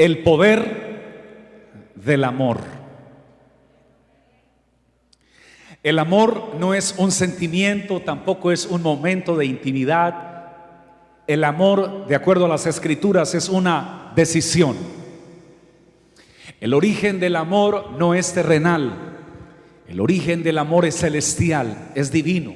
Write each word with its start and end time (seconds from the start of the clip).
El 0.00 0.22
poder 0.22 1.92
del 1.94 2.24
amor. 2.24 2.56
El 5.82 5.98
amor 5.98 6.54
no 6.58 6.72
es 6.72 6.94
un 6.96 7.12
sentimiento, 7.12 8.00
tampoco 8.00 8.50
es 8.50 8.64
un 8.64 8.80
momento 8.80 9.36
de 9.36 9.44
intimidad. 9.44 10.54
El 11.26 11.44
amor, 11.44 12.06
de 12.06 12.14
acuerdo 12.14 12.46
a 12.46 12.48
las 12.48 12.64
escrituras, 12.64 13.34
es 13.34 13.50
una 13.50 14.10
decisión. 14.16 14.74
El 16.62 16.72
origen 16.72 17.20
del 17.20 17.36
amor 17.36 17.90
no 17.98 18.14
es 18.14 18.32
terrenal. 18.32 18.94
El 19.86 20.00
origen 20.00 20.42
del 20.42 20.56
amor 20.56 20.86
es 20.86 20.96
celestial, 20.96 21.90
es 21.94 22.10
divino. 22.10 22.54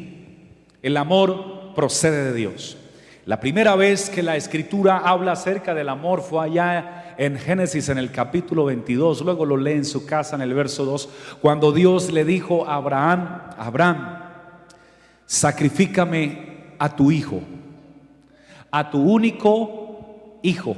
El 0.80 0.96
amor 0.96 1.74
procede 1.74 2.24
de 2.24 2.32
Dios. 2.32 2.78
La 3.26 3.38
primera 3.38 3.76
vez 3.76 4.08
que 4.08 4.22
la 4.22 4.36
escritura 4.36 4.96
habla 4.96 5.32
acerca 5.32 5.74
del 5.74 5.90
amor 5.90 6.22
fue 6.22 6.42
allá 6.42 7.02
en 7.18 7.38
Génesis 7.38 7.88
en 7.88 7.98
el 7.98 8.10
capítulo 8.10 8.64
22, 8.66 9.22
luego 9.22 9.44
lo 9.44 9.56
lee 9.56 9.72
en 9.72 9.84
su 9.84 10.06
casa 10.06 10.36
en 10.36 10.42
el 10.42 10.54
verso 10.54 10.84
2, 10.84 11.08
cuando 11.40 11.72
Dios 11.72 12.12
le 12.12 12.24
dijo 12.24 12.66
a 12.66 12.76
Abraham, 12.76 13.40
Abraham, 13.56 14.18
sacrifícame 15.26 16.74
a 16.78 16.94
tu 16.94 17.10
hijo, 17.10 17.40
a 18.70 18.90
tu 18.90 19.02
único 19.02 20.40
hijo, 20.42 20.76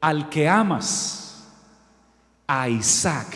al 0.00 0.28
que 0.28 0.48
amas, 0.48 1.48
a 2.46 2.68
Isaac. 2.68 3.26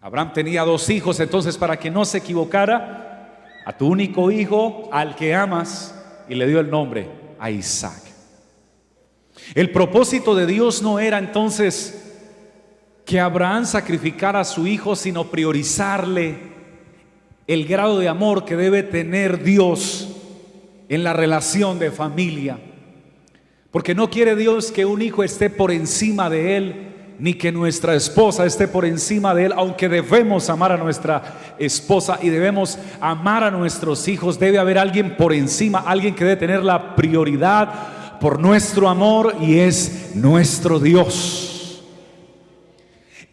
Abraham 0.00 0.32
tenía 0.32 0.62
dos 0.64 0.90
hijos, 0.90 1.18
entonces 1.20 1.56
para 1.56 1.78
que 1.78 1.90
no 1.90 2.04
se 2.04 2.18
equivocara, 2.18 3.62
a 3.64 3.76
tu 3.76 3.88
único 3.88 4.30
hijo, 4.30 4.90
al 4.92 5.16
que 5.16 5.34
amas, 5.34 5.94
y 6.28 6.34
le 6.34 6.46
dio 6.46 6.60
el 6.60 6.70
nombre 6.70 7.08
a 7.38 7.50
Isaac. 7.50 8.03
El 9.54 9.70
propósito 9.70 10.34
de 10.34 10.46
Dios 10.46 10.80
no 10.82 10.98
era 10.98 11.18
entonces 11.18 12.00
que 13.04 13.20
Abraham 13.20 13.66
sacrificara 13.66 14.40
a 14.40 14.44
su 14.44 14.66
hijo, 14.66 14.96
sino 14.96 15.30
priorizarle 15.30 16.54
el 17.46 17.66
grado 17.66 17.98
de 17.98 18.08
amor 18.08 18.44
que 18.44 18.56
debe 18.56 18.82
tener 18.82 19.42
Dios 19.42 20.08
en 20.88 21.04
la 21.04 21.12
relación 21.12 21.78
de 21.78 21.90
familia. 21.90 22.58
Porque 23.70 23.94
no 23.94 24.08
quiere 24.08 24.36
Dios 24.36 24.70
que 24.70 24.86
un 24.86 25.02
hijo 25.02 25.22
esté 25.22 25.50
por 25.50 25.70
encima 25.70 26.30
de 26.30 26.56
él, 26.56 26.94
ni 27.18 27.34
que 27.34 27.52
nuestra 27.52 27.94
esposa 27.94 28.46
esté 28.46 28.66
por 28.66 28.84
encima 28.84 29.34
de 29.34 29.46
él, 29.46 29.52
aunque 29.54 29.88
debemos 29.88 30.48
amar 30.48 30.72
a 30.72 30.76
nuestra 30.76 31.54
esposa 31.58 32.18
y 32.22 32.28
debemos 32.28 32.78
amar 33.00 33.44
a 33.44 33.50
nuestros 33.50 34.08
hijos, 34.08 34.38
debe 34.38 34.58
haber 34.58 34.78
alguien 34.78 35.16
por 35.16 35.32
encima, 35.32 35.80
alguien 35.80 36.14
que 36.14 36.24
debe 36.24 36.36
tener 36.36 36.64
la 36.64 36.96
prioridad 36.96 37.93
por 38.20 38.40
nuestro 38.40 38.88
amor 38.88 39.36
y 39.40 39.58
es 39.58 40.14
nuestro 40.14 40.78
Dios. 40.78 41.82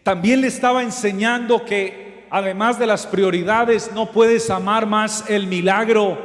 También 0.04 0.42
le 0.42 0.48
estaba 0.48 0.82
enseñando 0.82 1.64
que 1.64 2.26
además 2.30 2.80
de 2.80 2.88
las 2.88 3.06
prioridades 3.06 3.92
no 3.94 4.12
puedes 4.12 4.50
amar 4.50 4.86
más 4.86 5.26
el 5.30 5.48
milagro 5.48 6.18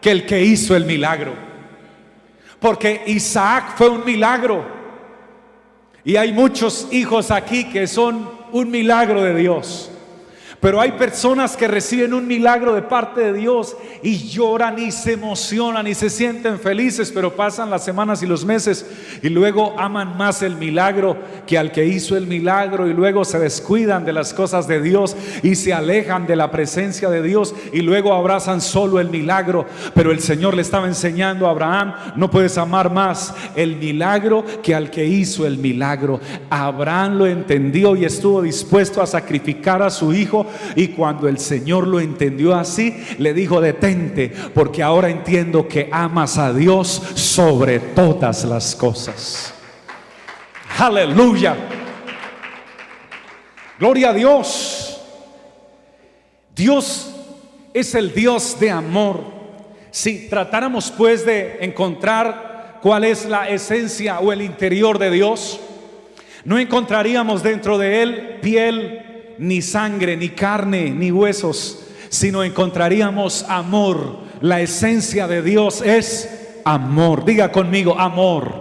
que 0.00 0.10
el 0.10 0.26
que 0.26 0.42
hizo 0.42 0.74
el 0.74 0.84
milagro. 0.84 1.32
Porque 2.60 3.02
Isaac 3.06 3.74
fue 3.76 3.88
un 3.88 4.04
milagro. 4.04 4.64
Y 6.04 6.16
hay 6.16 6.32
muchos 6.32 6.88
hijos 6.90 7.30
aquí 7.30 7.64
que 7.64 7.86
son 7.86 8.30
un 8.52 8.70
milagro 8.70 9.22
de 9.22 9.34
Dios. 9.34 9.90
Pero 10.60 10.80
hay 10.80 10.92
personas 10.92 11.56
que 11.56 11.68
reciben 11.68 12.12
un 12.12 12.26
milagro 12.26 12.74
de 12.74 12.82
parte 12.82 13.20
de 13.20 13.32
Dios 13.32 13.76
y 14.02 14.28
lloran 14.28 14.76
y 14.80 14.90
se 14.90 15.12
emocionan 15.12 15.86
y 15.86 15.94
se 15.94 16.10
sienten 16.10 16.58
felices, 16.58 17.12
pero 17.14 17.36
pasan 17.36 17.70
las 17.70 17.84
semanas 17.84 18.24
y 18.24 18.26
los 18.26 18.44
meses 18.44 18.84
y 19.22 19.28
luego 19.28 19.78
aman 19.78 20.16
más 20.16 20.42
el 20.42 20.56
milagro 20.56 21.16
que 21.46 21.58
al 21.58 21.70
que 21.70 21.86
hizo 21.86 22.16
el 22.16 22.26
milagro 22.26 22.88
y 22.88 22.92
luego 22.92 23.24
se 23.24 23.38
descuidan 23.38 24.04
de 24.04 24.12
las 24.12 24.34
cosas 24.34 24.66
de 24.66 24.82
Dios 24.82 25.16
y 25.44 25.54
se 25.54 25.72
alejan 25.72 26.26
de 26.26 26.34
la 26.34 26.50
presencia 26.50 27.08
de 27.08 27.22
Dios 27.22 27.54
y 27.72 27.82
luego 27.82 28.12
abrazan 28.12 28.60
solo 28.60 28.98
el 28.98 29.10
milagro. 29.10 29.64
Pero 29.94 30.10
el 30.10 30.18
Señor 30.18 30.54
le 30.54 30.62
estaba 30.62 30.88
enseñando 30.88 31.46
a 31.46 31.50
Abraham, 31.50 31.94
no 32.16 32.32
puedes 32.32 32.58
amar 32.58 32.92
más 32.92 33.32
el 33.54 33.76
milagro 33.76 34.44
que 34.60 34.74
al 34.74 34.90
que 34.90 35.06
hizo 35.06 35.46
el 35.46 35.58
milagro. 35.58 36.18
Abraham 36.50 37.18
lo 37.18 37.26
entendió 37.26 37.94
y 37.94 38.04
estuvo 38.04 38.42
dispuesto 38.42 39.00
a 39.00 39.06
sacrificar 39.06 39.82
a 39.82 39.90
su 39.90 40.12
hijo 40.12 40.47
y 40.76 40.88
cuando 40.88 41.28
el 41.28 41.38
Señor 41.38 41.86
lo 41.86 42.00
entendió 42.00 42.54
así, 42.54 42.94
le 43.18 43.34
dijo, 43.34 43.60
detente, 43.60 44.32
porque 44.54 44.82
ahora 44.82 45.10
entiendo 45.10 45.68
que 45.68 45.88
amas 45.92 46.38
a 46.38 46.52
Dios 46.52 47.02
sobre 47.14 47.78
todas 47.80 48.44
las 48.44 48.74
cosas. 48.74 49.54
Aleluya. 50.78 51.56
Gloria 53.78 54.10
a 54.10 54.12
Dios. 54.12 55.00
Dios 56.54 57.14
es 57.72 57.94
el 57.94 58.12
Dios 58.12 58.58
de 58.58 58.70
amor. 58.70 59.24
Si 59.90 60.28
tratáramos 60.28 60.90
pues 60.90 61.24
de 61.24 61.58
encontrar 61.60 62.78
cuál 62.82 63.04
es 63.04 63.24
la 63.24 63.48
esencia 63.48 64.20
o 64.20 64.32
el 64.32 64.42
interior 64.42 64.98
de 64.98 65.10
Dios, 65.10 65.60
no 66.44 66.58
encontraríamos 66.58 67.42
dentro 67.42 67.78
de 67.78 68.02
él 68.02 68.38
piel, 68.40 69.07
ni 69.38 69.62
sangre, 69.62 70.16
ni 70.16 70.30
carne, 70.30 70.90
ni 70.90 71.10
huesos, 71.10 71.84
sino 72.08 72.44
encontraríamos 72.44 73.44
amor. 73.48 74.18
La 74.40 74.60
esencia 74.60 75.26
de 75.26 75.42
Dios 75.42 75.82
es 75.82 76.60
amor. 76.64 77.24
Diga 77.24 77.50
conmigo, 77.50 77.98
amor. 77.98 78.52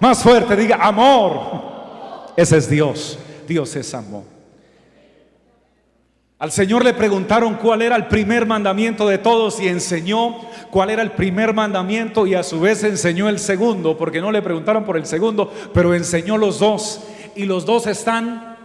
Más 0.00 0.22
fuerte, 0.22 0.56
diga 0.56 0.76
amor. 0.76 2.32
Ese 2.36 2.56
es 2.56 2.68
Dios. 2.68 3.18
Dios 3.46 3.74
es 3.76 3.94
amor. 3.94 4.36
Al 6.38 6.52
Señor 6.52 6.84
le 6.84 6.92
preguntaron 6.92 7.54
cuál 7.54 7.80
era 7.80 7.96
el 7.96 8.08
primer 8.08 8.44
mandamiento 8.44 9.08
de 9.08 9.16
todos 9.16 9.58
y 9.58 9.68
enseñó 9.68 10.36
cuál 10.70 10.90
era 10.90 11.00
el 11.00 11.12
primer 11.12 11.54
mandamiento 11.54 12.26
y 12.26 12.34
a 12.34 12.42
su 12.42 12.60
vez 12.60 12.84
enseñó 12.84 13.30
el 13.30 13.38
segundo, 13.38 13.96
porque 13.96 14.20
no 14.20 14.30
le 14.30 14.42
preguntaron 14.42 14.84
por 14.84 14.98
el 14.98 15.06
segundo, 15.06 15.50
pero 15.72 15.94
enseñó 15.94 16.36
los 16.36 16.58
dos. 16.58 17.04
Y 17.34 17.46
los 17.46 17.64
dos 17.64 17.86
están 17.86 18.55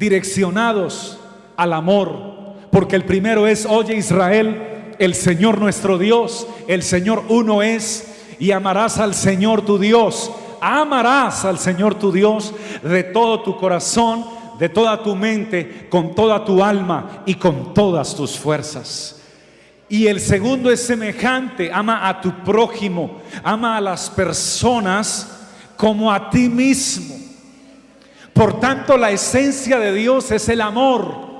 direccionados 0.00 1.18
al 1.56 1.74
amor, 1.74 2.56
porque 2.72 2.96
el 2.96 3.04
primero 3.04 3.46
es, 3.46 3.66
oye 3.66 3.94
Israel, 3.94 4.94
el 4.98 5.14
Señor 5.14 5.58
nuestro 5.58 5.98
Dios, 5.98 6.46
el 6.66 6.82
Señor 6.82 7.24
uno 7.28 7.62
es, 7.62 8.06
y 8.38 8.50
amarás 8.52 8.98
al 8.98 9.14
Señor 9.14 9.60
tu 9.66 9.78
Dios, 9.78 10.32
amarás 10.62 11.44
al 11.44 11.58
Señor 11.58 11.96
tu 11.96 12.10
Dios 12.10 12.54
de 12.82 13.04
todo 13.04 13.42
tu 13.42 13.58
corazón, 13.58 14.24
de 14.58 14.70
toda 14.70 15.02
tu 15.02 15.14
mente, 15.14 15.86
con 15.90 16.14
toda 16.14 16.46
tu 16.46 16.64
alma 16.64 17.22
y 17.26 17.34
con 17.34 17.74
todas 17.74 18.16
tus 18.16 18.38
fuerzas. 18.38 19.20
Y 19.90 20.06
el 20.06 20.18
segundo 20.18 20.70
es 20.70 20.80
semejante, 20.80 21.70
ama 21.70 22.08
a 22.08 22.22
tu 22.22 22.32
prójimo, 22.42 23.20
ama 23.42 23.76
a 23.76 23.80
las 23.82 24.08
personas 24.08 25.46
como 25.76 26.10
a 26.10 26.30
ti 26.30 26.48
mismo. 26.48 27.19
Por 28.32 28.60
tanto, 28.60 28.96
la 28.96 29.10
esencia 29.10 29.78
de 29.78 29.92
Dios 29.92 30.30
es 30.30 30.48
el 30.48 30.60
amor. 30.60 31.30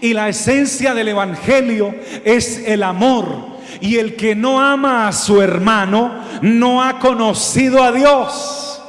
Y 0.00 0.12
la 0.12 0.28
esencia 0.28 0.94
del 0.94 1.08
Evangelio 1.08 1.94
es 2.24 2.62
el 2.66 2.82
amor. 2.82 3.58
Y 3.80 3.96
el 3.96 4.16
que 4.16 4.34
no 4.34 4.60
ama 4.60 5.08
a 5.08 5.12
su 5.12 5.40
hermano 5.40 6.24
no 6.42 6.82
ha 6.82 6.98
conocido 6.98 7.82
a 7.82 7.92
Dios. 7.92 8.82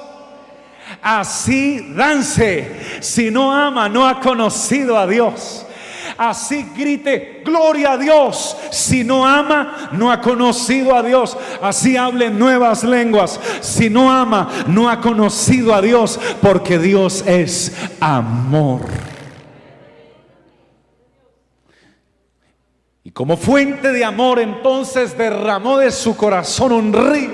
Así 1.02 1.94
danse. 1.96 2.72
Si 3.02 3.32
no 3.32 3.54
ama, 3.54 3.88
no 3.88 4.08
ha 4.08 4.20
conocido 4.20 4.98
a 4.98 5.08
Dios. 5.08 5.66
Así 6.20 6.66
grite, 6.76 7.44
gloria 7.46 7.94
a 7.94 7.98
Dios. 7.98 8.58
Si 8.72 9.06
no 9.06 9.26
ama, 9.26 9.90
no 9.94 10.12
ha 10.12 10.20
conocido 10.20 10.94
a 10.94 11.02
Dios. 11.02 11.38
Así 11.62 11.96
hable 11.96 12.30
nuevas 12.30 12.84
lenguas. 12.84 13.40
Si 13.62 13.90
no 13.90 14.12
ama, 14.12 14.50
no 14.68 14.90
ha 14.90 15.00
conocido 15.00 15.74
a 15.74 15.82
Dios. 15.82 16.20
Porque 16.42 16.78
Dios 16.78 17.24
es 17.26 17.74
amor. 18.02 18.82
Y 23.06 23.12
como 23.12 23.38
fuente 23.38 23.94
de 23.94 24.04
amor 24.04 24.40
entonces 24.40 25.18
derramó 25.18 25.78
de 25.78 25.90
su 25.90 26.18
corazón 26.18 26.74
un 26.74 26.92
río, 26.92 27.32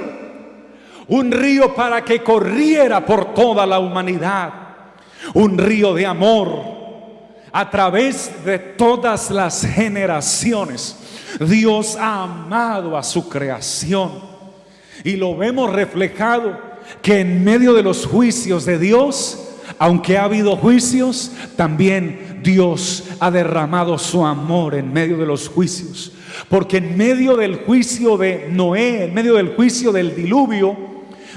un 1.07 1.31
río 1.31 1.73
para 1.73 2.05
que 2.05 2.21
corriera 2.21 3.03
por 3.03 3.33
toda 3.33 3.65
la 3.65 3.79
humanidad, 3.79 4.53
un 5.33 5.57
río 5.57 5.95
de 5.95 6.05
amor 6.05 6.84
a 7.55 7.69
través 7.69 8.29
de 8.43 8.59
todas 8.59 9.31
las 9.31 9.65
generaciones. 9.65 10.97
Dios 11.39 11.95
ha 11.95 12.23
amado 12.23 12.97
a 12.97 13.01
su 13.01 13.29
creación 13.29 14.11
y 15.05 15.15
lo 15.15 15.37
vemos 15.37 15.71
reflejado 15.71 16.59
que 17.01 17.21
en 17.21 17.45
medio 17.45 17.73
de 17.73 17.81
los 17.81 18.05
juicios 18.05 18.65
de 18.65 18.77
Dios, 18.77 19.39
aunque 19.79 20.17
ha 20.17 20.25
habido 20.25 20.57
juicios, 20.57 21.31
también 21.55 22.41
Dios 22.43 23.05
ha 23.21 23.31
derramado 23.31 23.97
su 23.97 24.25
amor 24.25 24.75
en 24.75 24.91
medio 24.91 25.15
de 25.15 25.25
los 25.25 25.47
juicios. 25.47 26.11
Porque 26.49 26.77
en 26.77 26.97
medio 26.97 27.37
del 27.37 27.63
juicio 27.63 28.17
de 28.17 28.49
Noé, 28.51 29.05
en 29.05 29.13
medio 29.13 29.35
del 29.35 29.55
juicio 29.55 29.93
del 29.93 30.13
diluvio, 30.13 30.94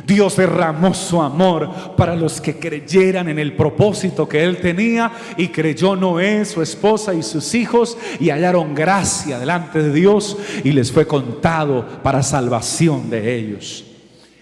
Dios 0.08 0.36
derramó 0.36 0.94
su 0.94 1.20
amor 1.20 1.94
para 1.94 2.16
los 2.16 2.40
que 2.40 2.58
creyeran 2.58 3.28
en 3.28 3.38
el 3.38 3.52
propósito 3.52 4.26
que 4.26 4.42
Él 4.42 4.56
tenía 4.56 5.12
y 5.36 5.48
creyó 5.48 5.94
Noé, 5.96 6.46
su 6.46 6.62
esposa 6.62 7.12
y 7.12 7.22
sus 7.22 7.54
hijos 7.54 7.98
y 8.18 8.30
hallaron 8.30 8.74
gracia 8.74 9.38
delante 9.38 9.82
de 9.82 9.92
Dios 9.92 10.38
y 10.64 10.72
les 10.72 10.90
fue 10.90 11.06
contado 11.06 11.86
para 12.02 12.22
salvación 12.22 13.10
de 13.10 13.36
ellos. 13.36 13.84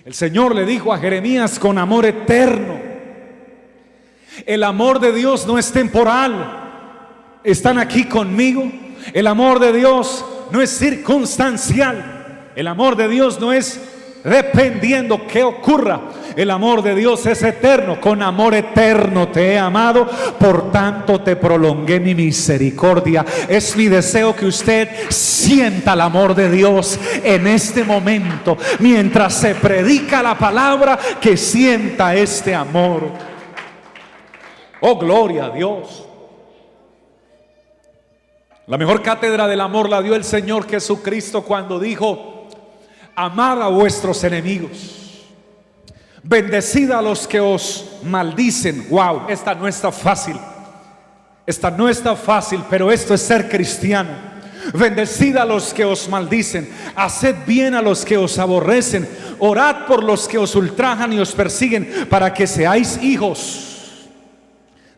El 0.05 0.15
Señor 0.15 0.55
le 0.55 0.65
dijo 0.65 0.93
a 0.93 0.99
Jeremías 0.99 1.59
con 1.59 1.79
amor 1.79 2.07
eterno, 2.07 2.79
el 4.47 4.63
amor 4.63 5.01
de 5.01 5.13
Dios 5.13 5.49
no 5.49 5.59
es 5.59 5.73
temporal. 5.73 7.41
¿Están 7.43 7.81
aquí 7.81 8.05
conmigo? 8.05 8.71
El 9.13 9.27
amor 9.27 9.59
de 9.59 9.73
Dios 9.73 10.25
no 10.53 10.63
es 10.63 10.71
circunstancial. 10.71 12.53
El 12.55 12.69
amor 12.69 12.95
de 12.95 13.09
Dios 13.09 13.41
no 13.41 13.53
es 13.53 13.81
dependiendo 14.27 15.27
que 15.27 15.45
ocurra. 15.45 16.01
El 16.35 16.51
amor 16.51 16.83
de 16.83 16.95
Dios 16.95 17.25
es 17.27 17.43
eterno, 17.43 18.01
con 18.01 18.23
amor 18.23 18.55
eterno 18.55 19.29
te 19.29 19.53
he 19.53 19.59
amado, 19.59 20.07
por 20.39 20.71
tanto 20.71 21.21
te 21.21 21.37
prolongué 21.37 22.01
mi 22.01 22.15
misericordia. 22.15 23.25
Es 23.49 23.77
mi 23.77 23.87
deseo 23.87 24.35
que 24.35 24.47
usted 24.47 24.89
sienta 25.09 25.95
el 25.95 26.01
amor 26.01 26.35
de 26.35 26.51
Dios 26.51 26.99
en 27.23 27.47
este 27.47 27.85
momento, 27.85 28.59
mientras 28.81 29.35
se 29.35 29.55
predica 29.55 30.23
la 30.23 30.37
palabra, 30.37 30.99
que 31.21 31.37
sienta 31.37 32.15
este 32.15 32.55
amor. 32.55 33.11
Oh, 34.81 34.99
gloria 34.99 35.47
a 35.47 35.51
Dios. 35.51 36.05
La 38.67 38.77
mejor 38.77 39.01
cátedra 39.01 39.47
del 39.47 39.61
amor 39.61 39.89
la 39.89 40.03
dio 40.03 40.17
el 40.17 40.25
Señor 40.25 40.69
Jesucristo 40.69 41.43
cuando 41.43 41.79
dijo, 41.79 42.36
amad 43.17 43.63
a 43.63 43.69
vuestros 43.69 44.23
enemigos, 44.23 45.25
bendecid 46.23 46.91
a 46.91 47.01
los 47.01 47.27
que 47.27 47.41
os 47.41 47.99
maldicen. 48.05 48.87
Wow, 48.91 49.23
esta 49.29 49.55
no 49.55 49.67
está 49.67 49.91
fácil. 49.91 50.37
Esta 51.47 51.71
no 51.71 51.89
está 51.89 52.15
fácil, 52.17 52.63
pero 52.69 52.91
esto 52.91 53.15
es 53.15 53.23
ser 53.23 53.49
cristiano. 53.49 54.11
Bendecid 54.75 55.37
a 55.37 55.45
los 55.45 55.73
que 55.73 55.85
os 55.85 56.09
maldicen, 56.09 56.69
haced 56.97 57.37
bien 57.47 57.75
a 57.75 57.81
los 57.81 58.05
que 58.05 58.17
os 58.17 58.37
aborrecen, 58.37 59.09
orad 59.39 59.87
por 59.87 60.03
los 60.03 60.27
que 60.27 60.39
os 60.39 60.57
ultrajan 60.57 61.13
y 61.13 61.21
os 61.21 61.33
persiguen, 61.33 62.07
para 62.11 62.35
que 62.35 62.49
seáis 62.49 63.01
hijos 63.01 64.09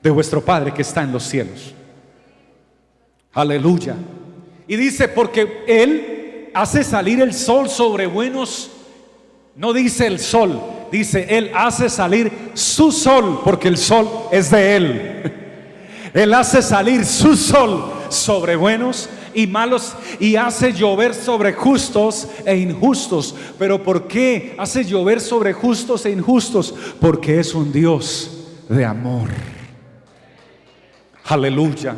de 0.02 0.08
vuestro 0.08 0.42
Padre 0.42 0.72
que 0.72 0.80
está 0.80 1.02
en 1.02 1.12
los 1.12 1.24
cielos. 1.24 1.74
Aleluya. 3.34 3.94
Y 4.66 4.76
dice, 4.76 5.08
porque 5.08 5.64
Él 5.66 6.17
hace 6.60 6.82
salir 6.82 7.20
el 7.20 7.32
sol 7.34 7.68
sobre 7.68 8.08
buenos, 8.08 8.68
no 9.54 9.72
dice 9.72 10.08
el 10.08 10.18
sol, 10.18 10.60
dice 10.90 11.26
Él 11.30 11.52
hace 11.54 11.88
salir 11.88 12.50
su 12.54 12.90
sol, 12.90 13.42
porque 13.44 13.68
el 13.68 13.76
sol 13.76 14.26
es 14.32 14.50
de 14.50 14.76
Él. 14.76 15.32
Él 16.14 16.34
hace 16.34 16.60
salir 16.60 17.06
su 17.06 17.36
sol 17.36 17.92
sobre 18.08 18.56
buenos 18.56 19.08
y 19.34 19.46
malos 19.46 19.94
y 20.18 20.34
hace 20.34 20.72
llover 20.72 21.14
sobre 21.14 21.52
justos 21.52 22.26
e 22.44 22.56
injustos. 22.56 23.36
Pero 23.56 23.80
¿por 23.80 24.08
qué 24.08 24.56
hace 24.58 24.84
llover 24.84 25.20
sobre 25.20 25.52
justos 25.52 26.06
e 26.06 26.10
injustos? 26.10 26.74
Porque 27.00 27.38
es 27.38 27.54
un 27.54 27.70
Dios 27.70 28.48
de 28.68 28.84
amor. 28.84 29.28
Aleluya. 31.24 31.94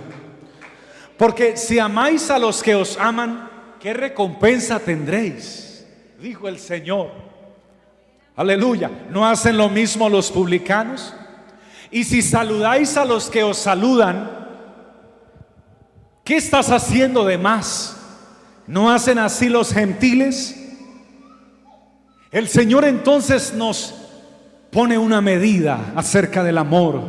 Porque 1.17 1.57
si 1.57 1.79
amáis 1.79 2.31
a 2.31 2.39
los 2.39 2.63
que 2.63 2.75
os 2.75 2.99
aman, 2.99 3.50
¿qué 3.81 3.95
recompensa 3.95 4.79
tendréis? 4.79 5.87
Dijo 6.21 6.49
el 6.49 6.59
Señor. 6.59 7.11
Aleluya. 8.37 8.91
¿No 9.11 9.27
hacen 9.27 9.57
lo 9.57 9.69
mismo 9.69 10.09
los 10.09 10.31
publicanos? 10.31 11.15
Y 11.91 12.05
si 12.05 12.23
saludáis 12.23 12.97
a 12.97 13.05
los 13.05 13.29
que 13.29 13.43
os 13.43 13.57
saludan, 13.57 14.31
¿qué 16.25 16.37
estás 16.37 16.71
haciendo 16.71 17.25
de 17.25 17.39
más? 17.39 17.97
¿No 18.67 18.91
hacen 18.91 19.19
así 19.19 19.49
los 19.49 19.73
gentiles? 19.73 20.57
El 22.31 22.47
Señor 22.49 22.85
entonces 22.85 23.55
nos 23.55 23.95
pone 24.71 24.97
una 24.99 25.21
medida 25.21 25.93
acerca 25.97 26.45
del 26.45 26.59
amor 26.59 27.03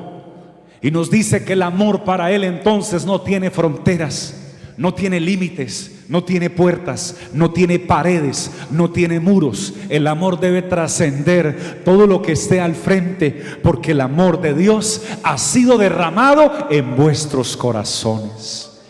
y 0.81 0.89
nos 0.89 1.12
dice 1.12 1.45
que 1.45 1.53
el 1.53 1.62
amor 1.62 2.03
para 2.03 2.31
Él 2.31 2.44
entonces 2.44 3.06
no 3.06 3.21
tiene 3.21 3.51
fronteras, 3.51 4.35
no 4.77 4.95
tiene 4.95 5.19
límites, 5.19 6.00
no 6.12 6.25
tiene 6.25 6.50
puertas, 6.50 7.16
no 7.31 7.52
tiene 7.52 7.80
paredes, 7.80 8.52
no 8.69 8.92
tiene 8.92 9.22
muros. 9.22 9.74
El 9.88 10.08
amor 10.08 10.42
debe 10.42 10.62
trascender 10.62 11.84
todo 11.86 12.06
lo 12.06 12.22
que 12.22 12.34
esté 12.34 12.60
al 12.60 12.75
frente, 12.75 13.42
porque 13.63 13.92
el 13.92 14.02
amor 14.02 14.42
de 14.42 14.54
Dios 14.54 15.04
ha 15.24 15.38
sido 15.38 15.78
derramado 15.78 16.68
en 16.69 16.98
vuestros 16.98 17.56
corazones. 17.56 18.81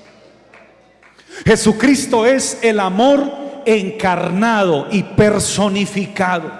Jesucristo 1.46 2.26
es 2.26 2.58
el 2.64 2.80
amor 2.80 3.32
encarnado 3.68 4.88
y 4.92 5.04
personificado. 5.04 6.52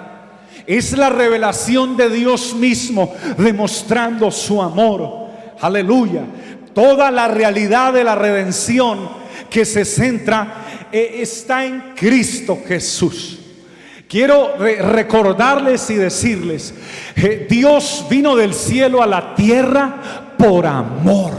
Es 0.64 0.96
la 0.96 1.10
revelación 1.10 1.96
de 1.96 2.08
Dios 2.08 2.54
mismo 2.54 3.12
demostrando 3.36 4.30
su 4.30 4.62
amor. 4.62 5.26
Aleluya. 5.60 6.22
Toda 6.72 7.10
la 7.10 7.26
realidad 7.26 7.92
de 7.92 8.04
la 8.04 8.14
redención 8.14 9.21
que 9.52 9.64
se 9.64 9.84
centra 9.84 10.64
eh, 10.90 11.18
está 11.20 11.64
en 11.64 11.92
Cristo 11.94 12.58
Jesús. 12.66 13.38
Quiero 14.08 14.56
recordarles 14.58 15.88
y 15.90 15.94
decirles, 15.94 16.74
eh, 17.16 17.46
Dios 17.48 18.06
vino 18.10 18.36
del 18.36 18.52
cielo 18.52 19.02
a 19.02 19.06
la 19.06 19.34
tierra 19.34 20.34
por 20.36 20.66
amor. 20.66 21.32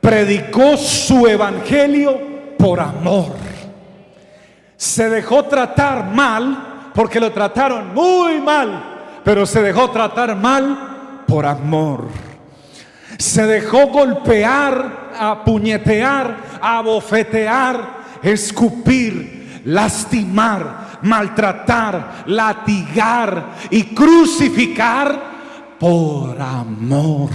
Predicó 0.00 0.76
su 0.76 1.26
evangelio 1.26 2.56
por 2.58 2.78
amor. 2.78 3.32
Se 4.76 5.08
dejó 5.08 5.44
tratar 5.44 6.12
mal 6.12 6.90
porque 6.94 7.18
lo 7.18 7.32
trataron 7.32 7.94
muy 7.94 8.40
mal, 8.40 9.20
pero 9.24 9.46
se 9.46 9.62
dejó 9.62 9.90
tratar 9.90 10.36
mal 10.36 11.22
por 11.26 11.46
amor. 11.46 12.08
Se 13.18 13.46
dejó 13.46 13.88
golpear, 13.88 15.03
apuñetear, 15.18 16.58
abofetear, 16.60 18.04
escupir, 18.22 19.62
lastimar, 19.64 20.98
maltratar, 21.02 22.24
latigar 22.26 23.54
y 23.70 23.94
crucificar 23.94 25.34
por 25.78 26.40
amor. 26.40 27.30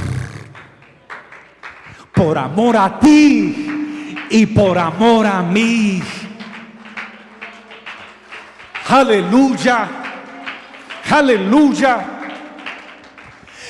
Por 2.14 2.38
amor 2.38 2.76
a 2.76 3.00
ti 3.00 4.16
y 4.30 4.46
por 4.48 4.78
amor 4.78 5.26
a 5.26 5.42
mí. 5.42 6.02
Aleluya. 8.90 9.88
Aleluya. 11.10 12.00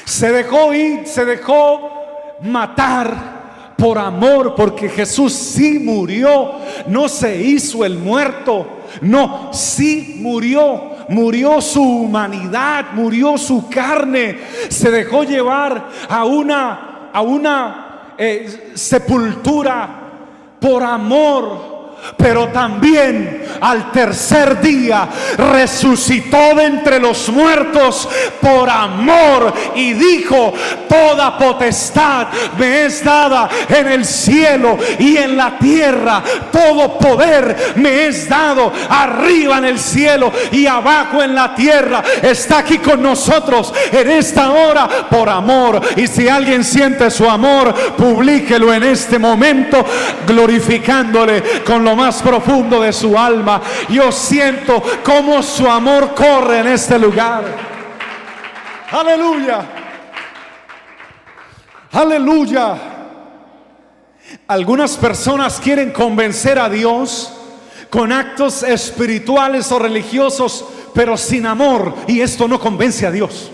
Se 0.05 0.31
dejó 0.31 0.73
ir, 0.73 1.05
se 1.05 1.23
dejó 1.25 2.37
matar 2.41 3.38
por 3.79 3.97
amor, 3.97 4.55
porque 4.55 4.89
Jesús 4.89 5.33
sí 5.33 5.79
murió, 5.79 6.55
no 6.87 7.07
se 7.07 7.41
hizo 7.41 7.85
el 7.85 7.97
muerto, 7.97 8.81
no, 9.01 9.51
sí 9.53 10.17
murió, 10.19 10.97
murió 11.09 11.61
su 11.61 11.81
humanidad, 11.81 12.87
murió 12.93 13.37
su 13.37 13.69
carne, 13.69 14.39
se 14.69 14.91
dejó 14.91 15.23
llevar 15.23 15.89
a 16.09 16.25
una, 16.25 17.09
a 17.13 17.21
una 17.21 18.13
eh, 18.17 18.71
sepultura 18.75 20.57
por 20.59 20.83
amor 20.83 21.69
pero 22.17 22.47
también 22.49 23.43
al 23.61 23.91
tercer 23.91 24.61
día 24.61 25.07
resucitó 25.37 26.55
de 26.55 26.65
entre 26.65 26.99
los 26.99 27.29
muertos 27.29 28.07
por 28.41 28.69
amor 28.69 29.53
y 29.75 29.93
dijo, 29.93 30.53
toda 30.87 31.37
potestad 31.37 32.27
me 32.57 32.85
es 32.85 33.03
dada 33.03 33.49
en 33.67 33.87
el 33.87 34.05
cielo 34.05 34.77
y 34.97 35.17
en 35.17 35.37
la 35.37 35.57
tierra, 35.57 36.23
todo 36.51 36.97
poder 36.97 37.73
me 37.75 38.07
es 38.07 38.27
dado 38.27 38.71
arriba 38.89 39.57
en 39.57 39.65
el 39.65 39.79
cielo 39.79 40.31
y 40.51 40.65
abajo 40.65 41.21
en 41.21 41.35
la 41.35 41.53
tierra. 41.55 42.03
Está 42.21 42.59
aquí 42.59 42.77
con 42.77 43.01
nosotros 43.01 43.73
en 43.91 44.09
esta 44.09 44.51
hora 44.51 44.87
por 45.09 45.29
amor. 45.29 45.81
Y 45.95 46.07
si 46.07 46.27
alguien 46.27 46.63
siente 46.63 47.09
su 47.09 47.29
amor, 47.29 47.73
publíquelo 47.95 48.73
en 48.73 48.83
este 48.83 49.19
momento, 49.19 49.85
glorificándole 50.27 51.63
con 51.65 51.83
lo 51.83 51.95
más 51.95 52.21
profundo 52.21 52.81
de 52.81 52.93
su 52.93 53.17
alma. 53.17 53.48
Yo 53.89 54.11
siento 54.11 54.81
cómo 55.03 55.41
su 55.41 55.69
amor 55.69 56.13
corre 56.13 56.59
en 56.59 56.67
este 56.67 56.99
lugar. 56.99 57.43
Aleluya. 58.91 59.65
Aleluya. 61.91 62.77
Algunas 64.47 64.97
personas 64.97 65.59
quieren 65.59 65.91
convencer 65.91 66.59
a 66.59 66.69
Dios 66.69 67.33
con 67.89 68.11
actos 68.11 68.61
espirituales 68.63 69.71
o 69.71 69.79
religiosos, 69.79 70.65
pero 70.93 71.17
sin 71.17 71.45
amor. 71.45 71.95
Y 72.07 72.21
esto 72.21 72.47
no 72.47 72.59
convence 72.59 73.05
a 73.05 73.11
Dios. 73.11 73.51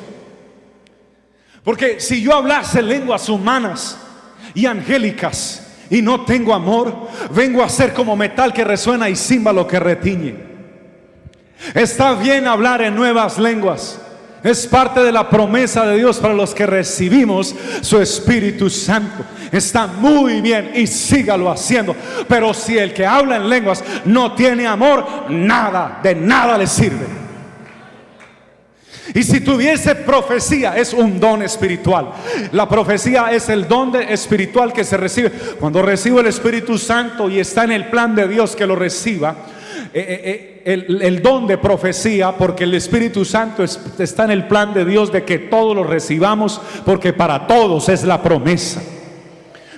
Porque 1.64 2.00
si 2.00 2.22
yo 2.22 2.34
hablase 2.36 2.82
lenguas 2.82 3.28
humanas 3.28 3.98
y 4.54 4.66
angélicas 4.66 5.64
y 5.89 6.01
no 6.01 6.25
tengo 6.25 6.54
amor, 6.54 7.10
vengo 7.32 7.63
a 7.63 7.70
ser 7.70 7.94
como 7.94 8.15
metal 8.15 8.54
que 8.54 8.63
resuena 8.63 9.10
y 9.10 9.15
címbalo 9.15 9.68
que 9.68 9.80
retiñe. 9.80 10.36
Está 11.74 12.13
bien 12.15 12.48
hablar 12.48 12.82
en 12.82 12.96
nuevas 12.96 13.38
lenguas. 13.38 14.00
Es 14.44 14.68
parte 14.68 15.00
de 15.00 15.12
la 15.12 15.27
promesa 15.27 15.88
de 15.88 15.98
Dios 15.98 16.20
para 16.20 16.34
los 16.34 16.54
que 16.54 16.68
recibimos 16.68 17.56
su 17.82 18.00
Espíritu 18.00 18.70
Santo. 18.70 19.24
Está 19.51 19.88
muy 19.88 20.39
bien 20.42 20.72
y 20.75 20.86
sígalo 20.86 21.50
haciendo. 21.50 21.96
Pero 22.27 22.54
si 22.54 22.77
el 22.77 22.94
que 22.94 23.08
habla 23.08 23.38
en 23.38 23.50
lenguas 23.50 23.84
no 24.06 24.36
tiene 24.36 24.68
amor, 24.68 25.30
nada, 25.30 26.00
de 26.04 26.13
nada 26.13 26.60
le 26.60 26.68
sirve. 26.68 27.25
Y 29.15 29.24
si 29.24 29.39
tuviese 29.39 29.95
profecía, 29.95 30.75
es 30.75 30.93
un 30.93 31.22
don 31.22 31.41
espiritual. 31.41 32.12
La 32.51 32.67
profecía 32.67 33.31
es 33.31 33.48
el 33.48 33.65
don 33.65 33.95
espiritual 33.95 34.74
que 34.74 34.84
se 34.84 34.98
recibe. 34.98 35.31
Cuando 35.57 35.81
recibo 35.81 36.19
el 36.19 36.27
Espíritu 36.27 36.77
Santo 36.77 37.29
y 37.29 37.39
está 37.39 37.63
en 37.63 37.72
el 37.72 37.89
plan 37.89 38.13
de 38.13 38.27
Dios 38.27 38.57
que 38.57 38.67
lo 38.67 38.75
reciba, 38.75 39.38
eh, 39.93 40.05
eh, 40.10 40.62
eh, 40.65 40.86
el, 41.01 41.22
don 41.22 41.48
de 41.48 41.57
profecía, 41.57 42.34
porque 42.34 42.65
el 42.65 42.74
Espíritu 42.74 43.24
Santo 43.24 43.63
está 43.63 44.25
en 44.25 44.31
el 44.31 44.50
plan 44.50 44.74
de 44.74 44.84
Dios 44.84 45.13
de 45.13 45.24
que 45.24 45.39
todos 45.39 45.74
lo 45.74 45.86
recibamos, 45.86 46.60
porque 46.86 47.13
para 47.13 47.48
todos 47.48 47.88
es 47.88 48.03
la 48.03 48.22
promesa. 48.22 48.81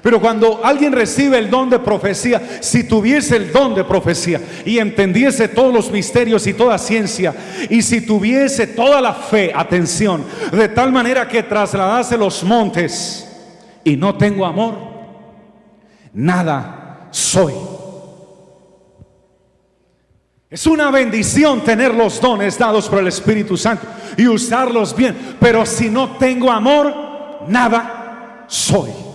Pero 0.02 0.22
cuando 0.22 0.62
alguien 0.64 0.94
recibe 0.94 1.38
el 1.38 1.50
don 1.50 1.70
de 1.70 1.80
profecía, 1.80 2.60
si 2.62 2.84
tuviese 2.84 3.36
el 3.36 3.52
don 3.52 3.74
de 3.74 3.84
profecía 3.84 4.40
y 4.66 4.78
entendiese 4.78 5.48
todos 5.48 5.74
los 5.74 5.92
misterios 5.92 6.46
y 6.48 6.54
toda 6.54 6.78
ciencia, 6.78 7.34
y 7.70 7.82
si 7.82 8.02
tuviese 8.02 8.68
toda 8.68 9.02
la 9.02 9.14
fe, 9.14 9.52
atención, 9.54 10.24
de 10.52 10.70
tal 10.70 10.92
manera 10.92 11.28
que 11.28 11.44
trasladase 11.44 12.18
los 12.18 12.44
montes 12.44 13.28
y 13.84 13.96
no 13.96 14.16
tengo 14.16 14.46
amor, 14.46 14.76
nada 16.14 17.08
soy. 17.12 17.54
Es 20.50 20.66
una 20.66 20.92
bendición 20.92 21.62
tener 21.62 21.94
los 21.94 22.22
dones 22.22 22.58
dados 22.58 22.88
por 22.88 23.00
el 23.00 23.08
Espíritu 23.08 23.58
Santo 23.58 23.86
y 24.16 24.28
usarlos 24.28 24.96
bien, 24.96 25.36
pero 25.40 25.66
si 25.66 25.90
no 25.90 26.18
tengo 26.18 26.50
amor, 26.50 26.94
nada 27.48 28.46
soy. 28.48 29.07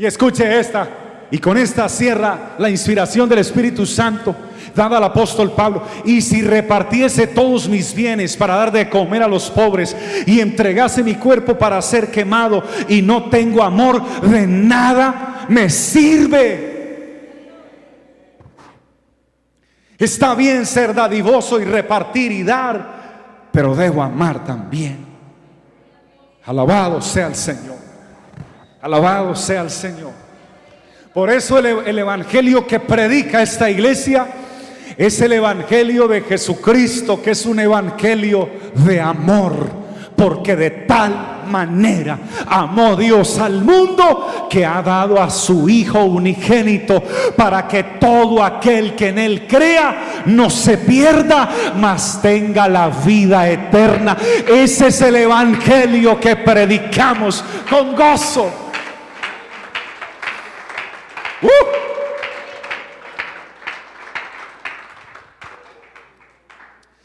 Y 0.00 0.06
escuche 0.06 0.58
esta, 0.58 0.88
y 1.30 1.36
con 1.36 1.58
esta 1.58 1.86
cierra 1.86 2.52
la 2.56 2.70
inspiración 2.70 3.28
del 3.28 3.40
Espíritu 3.40 3.84
Santo 3.84 4.34
dada 4.74 4.96
al 4.96 5.04
apóstol 5.04 5.52
Pablo. 5.52 5.82
Y 6.06 6.22
si 6.22 6.40
repartiese 6.40 7.26
todos 7.26 7.68
mis 7.68 7.94
bienes 7.94 8.34
para 8.34 8.54
dar 8.54 8.72
de 8.72 8.88
comer 8.88 9.22
a 9.22 9.28
los 9.28 9.50
pobres 9.50 9.94
y 10.24 10.40
entregase 10.40 11.02
mi 11.02 11.16
cuerpo 11.16 11.58
para 11.58 11.82
ser 11.82 12.10
quemado 12.10 12.64
y 12.88 13.02
no 13.02 13.28
tengo 13.28 13.62
amor, 13.62 14.02
de 14.22 14.46
nada 14.46 15.44
me 15.50 15.68
sirve. 15.68 16.70
Está 19.98 20.34
bien 20.34 20.64
ser 20.64 20.94
dadivoso 20.94 21.60
y 21.60 21.66
repartir 21.66 22.32
y 22.32 22.42
dar, 22.42 23.48
pero 23.52 23.76
debo 23.76 24.02
amar 24.02 24.46
también. 24.46 25.04
Alabado 26.46 27.02
sea 27.02 27.26
el 27.26 27.34
Señor. 27.34 27.89
Alabado 28.82 29.34
sea 29.34 29.60
el 29.60 29.70
Señor. 29.70 30.12
Por 31.12 31.28
eso 31.28 31.58
el, 31.58 31.98
Evangelio 31.98 32.66
que 32.66 32.80
predica 32.80 33.42
esta 33.42 33.68
iglesia 33.68 34.26
es 34.96 35.20
el 35.20 35.34
Evangelio 35.34 36.08
de 36.08 36.22
Jesucristo, 36.22 37.20
que 37.20 37.32
es 37.32 37.44
un 37.44 37.60
Evangelio 37.60 38.48
de 38.74 39.00
amor. 39.00 39.80
Porque 40.16 40.54
de 40.54 40.70
tal 40.70 41.42
manera 41.46 42.18
amó 42.46 42.94
Dios 42.94 43.38
al 43.38 43.62
mundo 43.62 44.46
que 44.48 44.64
ha 44.64 44.82
dado 44.82 45.20
a 45.20 45.30
su 45.30 45.68
Hijo 45.68 46.04
unigénito 46.04 47.02
para 47.36 47.66
que 47.66 47.82
todo 47.98 48.42
aquel 48.42 48.94
que 48.94 49.08
en 49.08 49.18
Él 49.18 49.46
crea 49.46 50.22
no 50.26 50.48
se 50.48 50.78
pierda, 50.78 51.48
mas 51.76 52.20
tenga 52.22 52.68
la 52.68 52.88
vida 52.88 53.48
eterna. 53.48 54.16
Ese 54.46 54.88
es 54.88 55.00
el 55.00 55.16
Evangelio 55.16 56.20
que 56.20 56.36
predicamos 56.36 57.42
con 57.68 57.96
gozo. 57.96 58.59
Uh. 61.42 61.90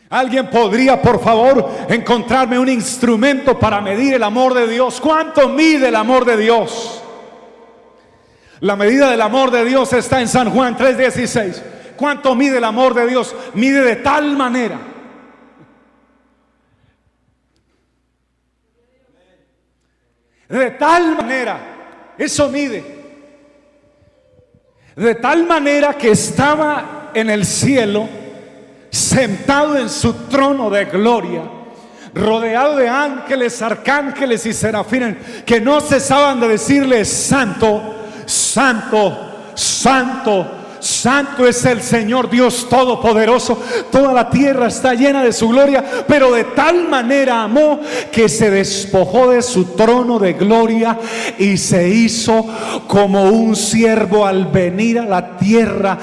¿Alguien 0.10 0.50
podría, 0.50 1.02
por 1.02 1.22
favor, 1.22 1.70
encontrarme 1.90 2.58
un 2.58 2.70
instrumento 2.70 3.58
para 3.60 3.82
medir 3.82 4.14
el 4.14 4.24
amor 4.24 4.54
de 4.54 4.68
Dios? 4.68 5.02
¿Cuánto 5.02 5.50
mide 5.50 5.90
el 5.90 5.96
amor 5.96 6.24
de 6.24 6.38
Dios? 6.38 7.02
La 8.62 8.76
medida 8.76 9.10
del 9.10 9.22
amor 9.22 9.52
de 9.52 9.66
Dios 9.66 9.92
está 9.94 10.22
en 10.22 10.28
San 10.28 10.52
Juan 10.52 10.78
3:16. 10.78 11.62
¿Cuánto 11.98 12.34
mide 12.34 12.60
el 12.60 12.64
amor 12.64 12.94
de 12.94 13.08
Dios? 13.08 13.36
Mide 13.56 13.82
de 13.82 13.98
tal 13.98 14.38
manera. 14.38 14.80
De 20.48 20.72
tal 20.72 21.18
manera. 21.18 22.14
Eso 22.18 22.48
mide. 22.50 22.95
De 24.96 25.16
tal 25.16 25.46
manera 25.46 25.94
que 25.94 26.12
estaba 26.12 27.12
en 27.14 27.30
el 27.30 27.46
cielo, 27.46 28.08
sentado 28.90 29.78
en 29.78 29.90
su 29.90 30.14
trono 30.30 30.70
de 30.70 30.86
gloria, 30.86 31.42
rodeado 32.14 32.78
de 32.78 32.88
ángeles, 32.88 33.62
arcángeles 33.62 34.46
y 34.46 34.54
serafines, 34.54 35.18
que 35.46 35.60
no 35.60 35.82
cesaban 35.82 36.40
de 36.40 36.48
decirle, 36.48 37.04
santo, 37.04 37.96
santo, 38.26 39.52
santo 39.54 40.55
Santo 40.86 41.48
es 41.48 41.66
el 41.66 41.82
Señor 41.82 42.30
Dios 42.30 42.70
Todopoderoso. 42.70 43.60
Toda 43.92 44.14
la 44.14 44.30
tierra 44.30 44.68
está 44.68 44.94
llena 44.94 45.24
de 45.24 45.34
su 45.34 45.50
gloria, 45.50 45.84
pero 46.08 46.32
de 46.32 46.44
tal 46.44 46.88
manera 46.88 47.42
amó 47.42 47.80
que 48.12 48.30
se 48.30 48.52
despojó 48.52 49.32
de 49.32 49.42
su 49.42 49.66
trono 49.76 50.20
de 50.20 50.34
gloria 50.34 51.00
y 51.40 51.58
se 51.58 51.90
hizo 51.90 52.46
como 52.88 53.24
un 53.32 53.56
siervo 53.56 54.28
al 54.28 54.46
venir 54.46 55.00
a 55.00 55.06
la 55.06 55.38
tierra 55.38 55.98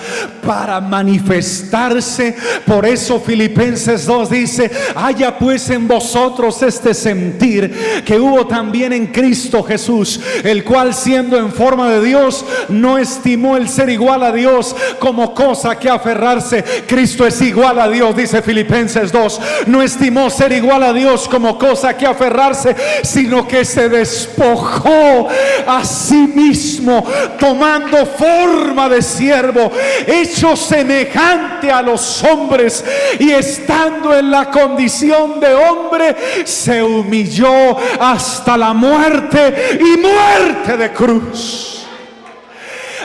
para 0.45 0.81
manifestarse. 0.81 2.35
Por 2.67 2.85
eso 2.85 3.21
Filipenses 3.21 4.05
2 4.05 4.31
dice, 4.31 4.69
haya 4.97 5.39
pues 5.39 5.71
en 5.71 5.87
vosotros 5.87 6.61
este 6.61 6.93
sentir 6.93 8.03
que 8.05 8.19
hubo 8.19 8.49
también 8.49 8.93
en 8.93 9.07
Cristo 9.07 9.63
Jesús, 9.63 10.21
el 10.43 10.65
cual 10.65 10.93
siendo 10.93 11.39
en 11.39 11.53
forma 11.53 11.89
de 11.89 12.05
Dios, 12.05 12.45
no 12.69 12.99
estimó 12.99 13.57
el 13.57 13.69
ser 13.69 13.89
igual 13.89 14.25
a 14.25 14.33
Dios 14.33 14.72
como 14.99 15.35
cosa 15.35 15.79
que 15.79 15.89
aferrarse. 15.89 16.63
Cristo 16.87 17.27
es 17.27 17.41
igual 17.43 17.79
a 17.79 17.89
Dios, 17.89 18.15
dice 18.17 18.43
Filipenses 18.43 19.13
2. 19.13 19.41
No 19.67 19.83
estimó 19.83 20.31
ser 20.31 20.53
igual 20.53 20.83
a 20.83 20.93
Dios 20.93 21.29
como 21.29 21.59
cosa 21.59 21.97
que 21.97 22.07
aferrarse, 22.07 22.75
sino 23.03 23.47
que 23.47 23.65
se 23.65 23.89
despojó 23.89 25.29
a 25.67 25.85
sí 25.85 26.31
mismo, 26.35 27.05
tomando 27.39 28.07
forma 28.07 28.89
de 28.89 29.03
siervo, 29.03 29.71
hecho 30.07 30.57
semejante 30.57 31.71
a 31.71 31.83
los 31.83 32.23
hombres 32.25 32.85
y 33.19 33.31
estando 33.31 34.17
en 34.17 34.31
la 34.31 34.51
condición 34.51 35.41
de 35.41 35.55
hombre, 35.55 36.17
se 36.45 36.83
humilló 36.83 37.77
hasta 38.01 38.57
la 38.57 38.73
muerte 38.73 39.79
y 39.81 39.99
muerte 39.99 40.77
de 40.77 40.93
cruz. 40.93 41.82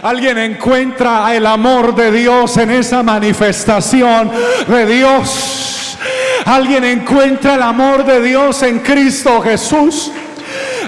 Alguien 0.01 0.37
encuentra 0.37 1.35
el 1.35 1.45
amor 1.45 1.95
de 1.95 2.11
Dios 2.11 2.57
en 2.57 2.71
esa 2.71 3.03
manifestación 3.03 4.31
de 4.67 4.85
Dios. 4.85 5.97
Alguien 6.45 6.83
encuentra 6.83 7.55
el 7.55 7.61
amor 7.61 8.05
de 8.05 8.21
Dios 8.21 8.61
en 8.63 8.79
Cristo 8.79 9.41
Jesús. 9.41 10.11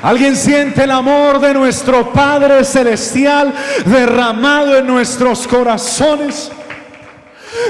Alguien 0.02 0.36
siente 0.36 0.84
el 0.84 0.92
amor 0.92 1.40
de 1.40 1.54
nuestro 1.54 2.14
Padre 2.14 2.64
Celestial 2.64 3.54
derramado 3.86 4.78
en 4.78 4.88
nuestros 4.88 5.48
corazones. 5.48 6.52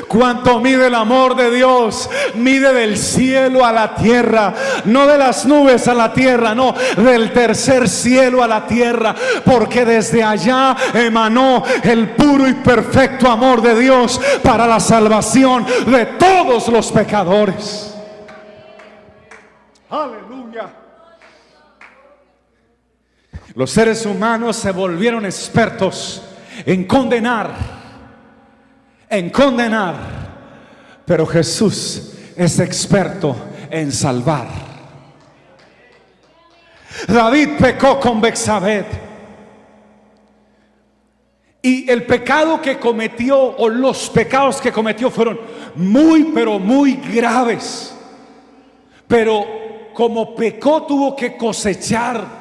Cuánto 0.07 0.59
mide 0.59 0.88
el 0.88 0.95
amor 0.95 1.36
de 1.36 1.51
Dios, 1.51 2.09
mide 2.36 2.74
del 2.74 2.98
cielo 2.98 3.65
a 3.65 3.71
la 3.71 3.95
tierra, 3.95 4.53
no 4.86 5.05
de 5.07 5.17
las 5.17 5.45
nubes 5.45 5.88
a 5.88 5.93
la 5.93 6.13
tierra, 6.13 6.55
no, 6.55 6.74
del 6.98 7.31
tercer 7.31 7.88
cielo 7.88 8.43
a 8.43 8.48
la 8.48 8.65
tierra, 8.65 9.15
porque 9.45 9.86
desde 9.86 10.24
allá 10.24 10.75
emanó 10.93 11.63
el 11.83 12.09
puro 12.12 12.48
y 12.48 12.53
perfecto 12.55 13.29
amor 13.29 13.62
de 13.62 13.79
Dios 13.79 14.19
para 14.43 14.67
la 14.67 14.79
salvación 14.79 15.65
de 15.86 16.05
todos 16.05 16.67
los 16.69 16.91
pecadores. 16.91 17.93
Aleluya. 19.89 20.69
Los 23.55 23.71
seres 23.71 24.05
humanos 24.05 24.55
se 24.55 24.71
volvieron 24.71 25.25
expertos 25.25 26.21
en 26.65 26.86
condenar 26.86 27.78
en 29.10 29.30
condenar, 29.30 29.96
pero 31.06 31.25
Jesús 31.25 32.13
es 32.36 32.60
experto 32.60 33.36
en 33.70 33.92
salvar. 33.92 34.48
David 37.08 37.50
pecó 37.60 38.00
con 38.00 38.22
Bexabed. 38.22 38.86
Y 41.62 41.89
el 41.89 42.06
pecado 42.06 42.62
que 42.62 42.80
cometió, 42.80 43.38
o 43.38 43.68
los 43.68 44.10
pecados 44.10 44.62
que 44.62 44.72
cometió, 44.72 45.12
fueron 45.12 45.39
muy, 45.75 46.25
pero 46.34 46.58
muy 46.58 46.94
graves. 46.96 47.94
Pero 49.08 49.46
como 49.94 50.36
pecó, 50.36 50.84
tuvo 50.84 51.16
que 51.16 51.36
cosechar. 51.36 52.39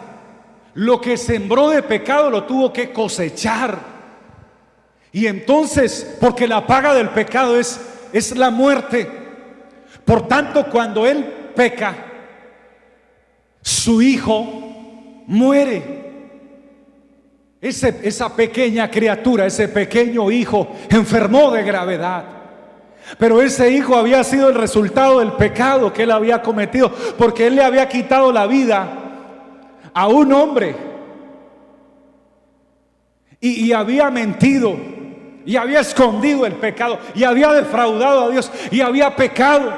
Lo 0.74 1.00
que 1.00 1.16
sembró 1.16 1.70
de 1.70 1.82
pecado 1.82 2.30
lo 2.30 2.44
tuvo 2.44 2.72
que 2.72 2.92
cosechar. 2.92 3.78
Y 5.12 5.26
entonces, 5.26 6.16
porque 6.20 6.46
la 6.46 6.66
paga 6.66 6.94
del 6.94 7.10
pecado 7.10 7.58
es, 7.58 7.80
es 8.12 8.36
la 8.36 8.50
muerte. 8.50 9.10
Por 10.04 10.28
tanto, 10.28 10.66
cuando 10.70 11.06
él 11.06 11.24
peca, 11.54 11.94
su 13.60 14.00
hijo 14.00 15.24
muere. 15.26 15.98
Esa 17.60 18.34
pequeña 18.36 18.90
criatura, 18.90 19.46
ese 19.46 19.68
pequeño 19.68 20.30
hijo, 20.30 20.68
enfermó 20.88 21.50
de 21.50 21.62
gravedad. 21.64 22.24
Pero 23.18 23.42
ese 23.42 23.70
hijo 23.70 23.96
había 23.96 24.22
sido 24.22 24.48
el 24.48 24.54
resultado 24.54 25.18
del 25.18 25.32
pecado 25.32 25.92
que 25.92 26.04
él 26.04 26.10
había 26.10 26.42
cometido, 26.42 26.92
porque 27.16 27.46
él 27.46 27.56
le 27.56 27.64
había 27.64 27.88
quitado 27.88 28.30
la 28.32 28.46
vida 28.46 28.88
a 29.92 30.06
un 30.06 30.32
hombre 30.32 30.76
y 33.40 33.72
había 33.72 34.10
mentido 34.10 34.76
y 35.48 35.56
había 35.56 35.80
escondido 35.80 36.44
el 36.44 36.52
pecado 36.52 36.98
y 37.14 37.24
había 37.24 37.50
defraudado 37.50 38.26
a 38.26 38.28
Dios 38.28 38.52
y 38.70 38.82
había 38.82 39.16
pecado. 39.16 39.72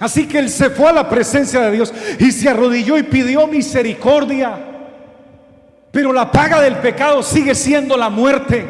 Así 0.00 0.26
que 0.26 0.38
él 0.38 0.48
se 0.48 0.70
fue 0.70 0.88
a 0.88 0.94
la 0.94 1.06
presencia 1.06 1.60
de 1.60 1.70
Dios 1.70 1.92
y 2.18 2.32
se 2.32 2.48
arrodilló 2.48 2.96
y 2.96 3.02
pidió 3.02 3.46
misericordia. 3.46 4.56
Pero 5.90 6.14
la 6.14 6.32
paga 6.32 6.62
del 6.62 6.76
pecado 6.76 7.22
sigue 7.22 7.54
siendo 7.54 7.94
la 7.98 8.08
muerte. 8.08 8.66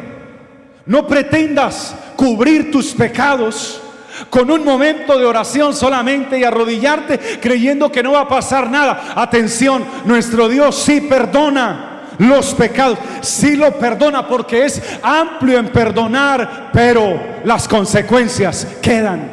No 0.85 1.07
pretendas 1.07 1.95
cubrir 2.17 2.71
tus 2.71 2.93
pecados 2.93 3.81
con 4.29 4.51
un 4.51 4.65
momento 4.65 5.17
de 5.17 5.25
oración 5.25 5.73
solamente 5.73 6.37
y 6.37 6.43
arrodillarte 6.43 7.39
creyendo 7.41 7.89
que 7.89 8.03
no 8.03 8.11
va 8.11 8.21
a 8.21 8.27
pasar 8.27 8.69
nada. 8.69 9.13
Atención, 9.15 9.85
nuestro 10.03 10.49
Dios 10.49 10.75
sí 10.75 10.99
perdona 10.99 11.94
los 12.19 12.53
pecados. 12.53 12.99
Sí 13.21 13.55
lo 13.55 13.71
perdona 13.77 14.27
porque 14.27 14.65
es 14.65 14.81
amplio 15.01 15.59
en 15.59 15.69
perdonar, 15.69 16.69
pero 16.71 17.19
las 17.43 17.67
consecuencias 17.67 18.67
quedan. 18.81 19.29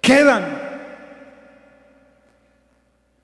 Quedan. 0.00 0.60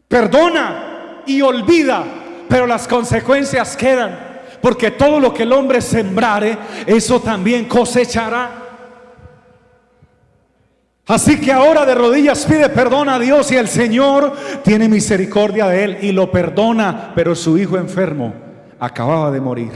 Perdona 0.09 1.23
y 1.27 1.43
olvida, 1.43 2.05
pero 2.49 2.67
las 2.67 2.87
consecuencias 2.87 3.77
quedan. 3.77 4.27
Porque 4.61 4.91
todo 4.91 5.21
lo 5.21 5.35
que 5.35 5.43
el 5.43 5.53
hombre 5.53 5.81
sembrare, 5.81 6.57
eso 6.87 7.21
también 7.21 7.67
cosechará. 7.67 8.66
Así 11.07 11.41
que 11.41 11.53
ahora 11.53 11.87
de 11.87 11.95
rodillas 11.95 12.45
pide 12.47 12.69
perdón 12.69 13.09
a 13.09 13.19
Dios 13.19 13.53
y 13.53 13.57
el 13.57 13.69
Señor 13.69 14.33
tiene 14.65 14.89
misericordia 14.89 15.69
de 15.69 15.85
él 15.85 15.99
y 16.03 16.11
lo 16.11 16.33
perdona, 16.33 17.13
pero 17.15 17.37
su 17.37 17.57
hijo 17.57 17.79
enfermo 17.79 18.35
acababa 18.81 19.31
de 19.31 19.41
morir. 19.41 19.71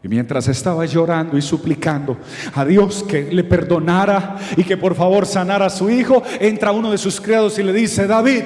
Y 0.00 0.08
mientras 0.08 0.46
estaba 0.46 0.84
llorando 0.84 1.36
y 1.36 1.42
suplicando 1.42 2.16
a 2.54 2.64
Dios 2.64 3.04
que 3.04 3.32
le 3.32 3.42
perdonara 3.42 4.36
y 4.56 4.62
que 4.62 4.76
por 4.76 4.94
favor 4.94 5.26
sanara 5.26 5.66
a 5.66 5.70
su 5.70 5.90
hijo, 5.90 6.22
entra 6.40 6.72
uno 6.72 6.92
de 6.92 6.98
sus 6.98 7.20
criados 7.20 7.58
y 7.58 7.64
le 7.64 7.72
dice, 7.72 8.06
David, 8.06 8.42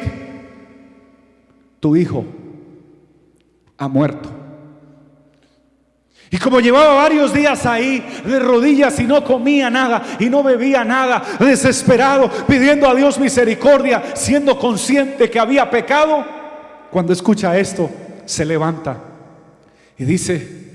tu 1.80 1.94
hijo 1.94 2.24
ha 3.76 3.88
muerto. 3.88 4.35
Y 6.30 6.38
como 6.38 6.60
llevaba 6.60 6.94
varios 6.94 7.32
días 7.32 7.66
ahí 7.66 8.04
de 8.24 8.38
rodillas 8.40 8.98
y 8.98 9.04
no 9.04 9.22
comía 9.22 9.70
nada 9.70 10.02
y 10.18 10.28
no 10.28 10.42
bebía 10.42 10.84
nada, 10.84 11.22
desesperado, 11.38 12.28
pidiendo 12.48 12.88
a 12.88 12.94
Dios 12.94 13.18
misericordia, 13.18 14.02
siendo 14.14 14.58
consciente 14.58 15.30
que 15.30 15.38
había 15.38 15.70
pecado, 15.70 16.24
cuando 16.90 17.12
escucha 17.12 17.56
esto, 17.56 17.88
se 18.24 18.44
levanta 18.44 18.96
y 19.96 20.04
dice, 20.04 20.66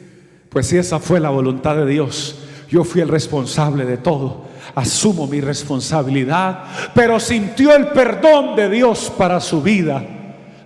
pues 0.49 0.67
si 0.67 0.77
esa 0.77 0.99
fue 0.99 1.19
la 1.19 1.29
voluntad 1.29 1.75
de 1.75 1.85
Dios, 1.85 2.39
yo 2.69 2.85
fui 2.85 3.01
el 3.01 3.09
responsable 3.09 3.85
de 3.85 3.97
todo, 3.97 4.45
asumo 4.73 5.27
mi 5.27 5.41
responsabilidad, 5.41 6.63
pero 6.95 7.19
sintió 7.19 7.75
el 7.75 7.87
perdón 7.87 8.55
de 8.55 8.69
Dios 8.69 9.11
para 9.17 9.41
su 9.41 9.61
vida. 9.61 10.01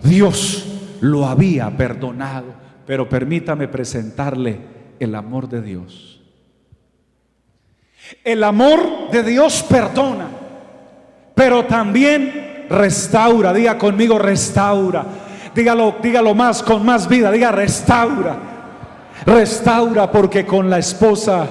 Dios 0.03 0.65
lo 1.01 1.25
había 1.25 1.75
perdonado, 1.75 2.53
pero 2.85 3.09
permítame 3.09 3.67
presentarle 3.67 4.74
el 4.99 5.15
amor 5.15 5.49
de 5.49 5.61
Dios. 5.61 6.21
El 8.23 8.43
amor 8.43 9.09
de 9.11 9.23
Dios 9.23 9.63
perdona, 9.67 10.27
pero 11.33 11.65
también 11.65 12.67
restaura. 12.69 13.53
Diga 13.53 13.77
conmigo, 13.77 14.19
restaura. 14.19 15.05
Dígalo, 15.55 15.95
dígalo 16.01 16.35
más, 16.35 16.61
con 16.61 16.85
más 16.85 17.07
vida. 17.07 17.31
Diga, 17.31 17.51
restaura. 17.51 18.37
Restaura 19.25 20.11
porque 20.11 20.45
con 20.45 20.69
la 20.69 20.77
esposa 20.77 21.47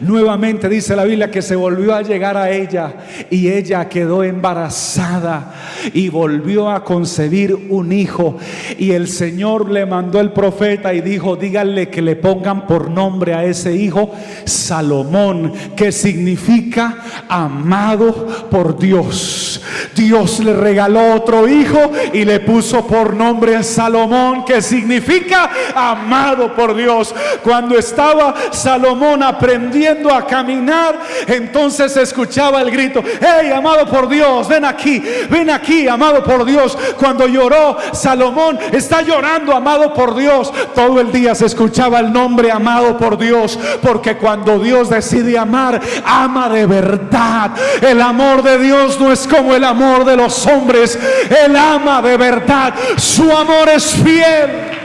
Nuevamente 0.00 0.68
dice 0.68 0.94
la 0.94 1.04
Biblia 1.04 1.30
que 1.30 1.42
se 1.42 1.56
volvió 1.56 1.94
a 1.94 2.02
llegar 2.02 2.36
a 2.36 2.50
ella 2.50 2.94
y 3.28 3.48
ella 3.48 3.88
quedó 3.88 4.22
embarazada 4.22 5.52
y 5.92 6.08
volvió 6.08 6.70
a 6.70 6.84
concebir 6.84 7.54
un 7.68 7.92
hijo. 7.92 8.36
Y 8.78 8.92
el 8.92 9.08
Señor 9.08 9.70
le 9.70 9.86
mandó 9.86 10.20
el 10.20 10.32
profeta 10.32 10.94
y 10.94 11.00
dijo, 11.00 11.36
díganle 11.36 11.88
que 11.88 12.02
le 12.02 12.16
pongan 12.16 12.66
por 12.66 12.90
nombre 12.90 13.34
a 13.34 13.44
ese 13.44 13.74
hijo 13.74 14.12
Salomón, 14.44 15.52
que 15.74 15.90
significa 15.90 16.98
amado 17.28 18.48
por 18.50 18.78
Dios. 18.78 19.62
Dios 19.94 20.40
le 20.40 20.52
regaló 20.52 21.14
otro 21.14 21.48
hijo 21.48 21.90
y 22.12 22.24
le 22.24 22.40
puso 22.40 22.86
por 22.86 23.14
nombre 23.14 23.62
Salomón, 23.62 24.44
que 24.44 24.62
significa 24.62 25.50
amado 25.74 26.54
por 26.54 26.76
Dios. 26.76 27.14
Cuando 27.42 27.76
estaba 27.76 28.34
Salomón 28.52 29.22
aprendiendo 29.22 29.79
a 29.88 30.26
caminar, 30.26 30.98
entonces 31.26 31.96
escuchaba 31.96 32.60
el 32.60 32.70
grito, 32.70 33.02
hey, 33.20 33.50
amado 33.54 33.86
por 33.86 34.08
Dios, 34.08 34.46
ven 34.48 34.64
aquí, 34.64 35.02
ven 35.30 35.50
aquí, 35.50 35.88
amado 35.88 36.22
por 36.22 36.44
Dios. 36.44 36.76
Cuando 36.98 37.26
lloró 37.26 37.78
Salomón, 37.92 38.58
está 38.72 39.02
llorando, 39.02 39.54
amado 39.54 39.94
por 39.94 40.14
Dios. 40.14 40.52
Todo 40.74 41.00
el 41.00 41.10
día 41.10 41.34
se 41.34 41.46
escuchaba 41.46 42.00
el 42.00 42.12
nombre 42.12 42.50
amado 42.50 42.96
por 42.98 43.18
Dios, 43.18 43.58
porque 43.82 44.16
cuando 44.16 44.58
Dios 44.58 44.90
decide 44.90 45.38
amar, 45.38 45.80
ama 46.04 46.48
de 46.48 46.66
verdad. 46.66 47.50
El 47.80 48.00
amor 48.00 48.42
de 48.42 48.58
Dios 48.58 49.00
no 49.00 49.12
es 49.12 49.26
como 49.26 49.54
el 49.54 49.64
amor 49.64 50.04
de 50.04 50.16
los 50.16 50.46
hombres, 50.46 50.98
Él 51.44 51.56
ama 51.56 52.02
de 52.02 52.16
verdad. 52.16 52.74
Su 52.96 53.30
amor 53.34 53.68
es 53.68 53.94
fiel. 53.94 54.80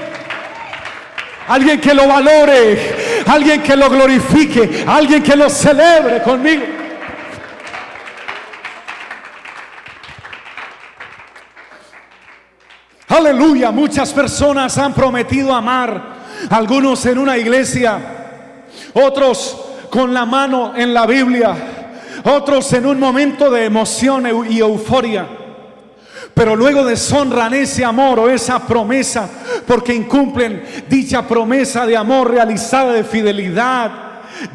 Alguien 1.47 1.79
que 1.79 1.93
lo 1.93 2.07
valore, 2.07 3.04
alguien 3.25 3.61
que 3.61 3.75
lo 3.75 3.89
glorifique, 3.89 4.83
alguien 4.87 5.23
que 5.23 5.35
lo 5.35 5.49
celebre 5.49 6.21
conmigo. 6.21 6.63
Aleluya, 13.07 13.71
muchas 13.71 14.11
personas 14.11 14.77
han 14.77 14.93
prometido 14.93 15.53
amar 15.53 16.15
Algunos 16.49 17.05
en 17.05 17.17
una 17.17 17.37
iglesia, 17.37 17.99
otros 18.93 19.57
con 19.89 20.13
la 20.13 20.25
mano 20.25 20.73
en 20.75 20.93
la 20.93 21.05
Biblia, 21.05 21.55
otros 22.23 22.71
en 22.73 22.85
un 22.85 22.99
momento 22.99 23.49
de 23.49 23.65
emoción 23.65 24.25
y 24.49 24.59
euforia. 24.59 25.25
Pero 26.35 26.53
luego 26.53 26.83
deshonran 26.83 27.53
ese 27.53 27.85
amor 27.85 28.19
o 28.19 28.29
esa 28.29 28.67
promesa 28.67 29.27
porque 29.65 29.95
incumplen 29.95 30.63
dicha 30.89 31.25
promesa 31.25 31.85
de 31.85 31.95
amor 31.95 32.29
realizada 32.29 32.91
de 32.91 33.05
fidelidad 33.05 34.04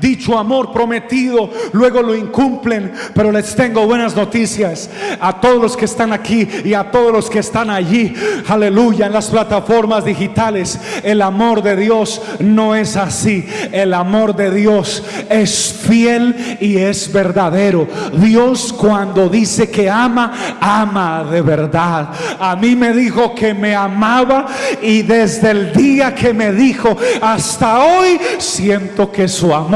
dicho 0.00 0.38
amor 0.38 0.72
prometido, 0.72 1.50
luego 1.72 2.02
lo 2.02 2.14
incumplen. 2.14 2.92
Pero 3.14 3.32
les 3.32 3.54
tengo 3.54 3.86
buenas 3.86 4.14
noticias 4.14 4.90
a 5.20 5.40
todos 5.40 5.60
los 5.60 5.76
que 5.76 5.84
están 5.84 6.12
aquí 6.12 6.46
y 6.64 6.74
a 6.74 6.90
todos 6.90 7.12
los 7.12 7.30
que 7.30 7.38
están 7.38 7.70
allí. 7.70 8.14
Aleluya, 8.48 9.06
en 9.06 9.12
las 9.12 9.28
plataformas 9.28 10.04
digitales. 10.04 10.78
El 11.02 11.22
amor 11.22 11.62
de 11.62 11.76
Dios 11.76 12.20
no 12.40 12.74
es 12.74 12.96
así. 12.96 13.46
El 13.72 13.94
amor 13.94 14.36
de 14.36 14.50
Dios 14.50 15.02
es 15.28 15.80
fiel 15.82 16.58
y 16.60 16.76
es 16.76 17.12
verdadero. 17.12 17.86
Dios 18.14 18.72
cuando 18.72 19.28
dice 19.28 19.70
que 19.70 19.88
ama, 19.88 20.58
ama 20.60 21.24
de 21.24 21.42
verdad. 21.42 22.10
A 22.38 22.56
mí 22.56 22.76
me 22.76 22.92
dijo 22.92 23.34
que 23.34 23.54
me 23.54 23.74
amaba 23.74 24.46
y 24.82 25.02
desde 25.02 25.50
el 25.50 25.72
día 25.72 26.14
que 26.14 26.32
me 26.32 26.52
dijo 26.52 26.96
hasta 27.20 27.84
hoy 27.84 28.20
siento 28.38 29.10
que 29.10 29.28
su 29.28 29.54
amor 29.54 29.69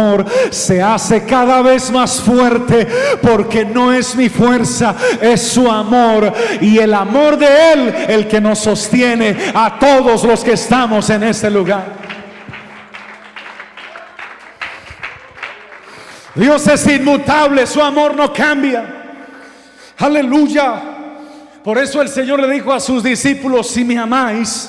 se 0.51 0.83
hace 0.83 1.25
cada 1.25 1.63
vez 1.63 1.91
más 1.91 2.21
fuerte 2.21 2.87
porque 3.23 3.65
no 3.65 3.93
es 3.93 4.15
mi 4.15 4.29
fuerza, 4.29 4.95
es 5.21 5.49
su 5.49 5.71
amor 5.71 6.33
y 6.61 6.79
el 6.79 6.95
amor 6.95 7.39
de 7.39 7.73
Él 7.73 7.95
el 8.09 8.29
que 8.29 8.41
nos 8.41 8.59
sostiene 8.61 9.37
a 9.55 9.79
todos 9.79 10.25
los 10.25 10.43
que 10.43 10.53
estamos 10.53 11.09
en 11.11 11.25
este 11.25 11.51
lugar. 11.51 12.05
Dios 16.35 16.67
es 16.67 16.87
inmutable, 16.89 17.67
su 17.67 17.81
amor 17.81 18.17
no 18.17 18.33
cambia. 18.33 19.03
Aleluya. 19.99 20.83
Por 21.63 21.79
eso 21.79 22.03
el 22.03 22.09
Señor 22.09 22.41
le 22.41 22.53
dijo 22.53 22.73
a 22.73 22.81
sus 22.81 23.03
discípulos, 23.03 23.69
si 23.69 23.85
me 23.85 23.97
amáis, 23.97 24.69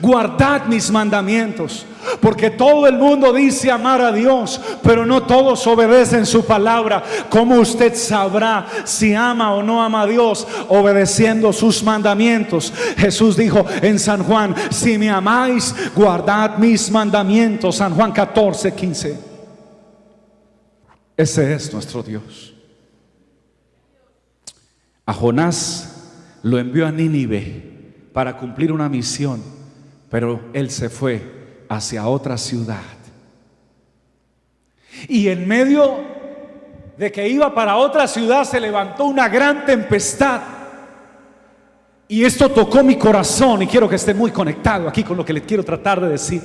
guardad 0.00 0.64
mis 0.66 0.90
mandamientos. 0.90 1.86
Porque 2.20 2.50
todo 2.50 2.86
el 2.86 2.96
mundo 2.96 3.32
dice 3.32 3.70
amar 3.70 4.00
a 4.00 4.12
Dios, 4.12 4.60
pero 4.82 5.04
no 5.06 5.22
todos 5.24 5.66
obedecen 5.66 6.26
su 6.26 6.44
palabra. 6.44 7.02
¿Cómo 7.28 7.56
usted 7.56 7.94
sabrá 7.94 8.66
si 8.84 9.14
ama 9.14 9.54
o 9.54 9.62
no 9.62 9.82
ama 9.82 10.02
a 10.02 10.06
Dios 10.06 10.46
obedeciendo 10.68 11.52
sus 11.52 11.82
mandamientos? 11.82 12.72
Jesús 12.96 13.36
dijo 13.36 13.64
en 13.82 13.98
San 13.98 14.22
Juan, 14.24 14.54
si 14.70 14.98
me 14.98 15.10
amáis, 15.10 15.74
guardad 15.94 16.58
mis 16.58 16.90
mandamientos. 16.90 17.76
San 17.76 17.94
Juan 17.94 18.12
14, 18.12 18.72
15. 18.74 19.18
Ese 21.16 21.54
es 21.54 21.72
nuestro 21.72 22.02
Dios. 22.02 22.54
A 25.06 25.12
Jonás 25.12 25.96
lo 26.42 26.58
envió 26.58 26.86
a 26.86 26.92
Nínive 26.92 27.76
para 28.12 28.36
cumplir 28.36 28.72
una 28.72 28.88
misión, 28.88 29.42
pero 30.10 30.40
él 30.52 30.70
se 30.70 30.88
fue 30.90 31.45
hacia 31.68 32.06
otra 32.06 32.36
ciudad. 32.38 32.82
Y 35.08 35.28
en 35.28 35.46
medio 35.46 35.98
de 36.96 37.12
que 37.12 37.28
iba 37.28 37.54
para 37.54 37.76
otra 37.76 38.06
ciudad 38.06 38.44
se 38.44 38.60
levantó 38.60 39.04
una 39.04 39.28
gran 39.28 39.64
tempestad. 39.64 40.40
Y 42.08 42.24
esto 42.24 42.50
tocó 42.50 42.82
mi 42.82 42.96
corazón 42.96 43.62
y 43.62 43.66
quiero 43.66 43.88
que 43.88 43.96
esté 43.96 44.14
muy 44.14 44.30
conectado 44.30 44.88
aquí 44.88 45.02
con 45.02 45.16
lo 45.16 45.24
que 45.24 45.32
le 45.32 45.42
quiero 45.42 45.64
tratar 45.64 46.00
de 46.00 46.08
decir. 46.08 46.42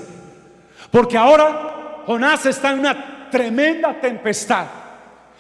Porque 0.90 1.18
ahora 1.18 2.04
Jonás 2.06 2.46
está 2.46 2.72
en 2.72 2.80
una 2.80 3.30
tremenda 3.30 4.00
tempestad. 4.00 4.66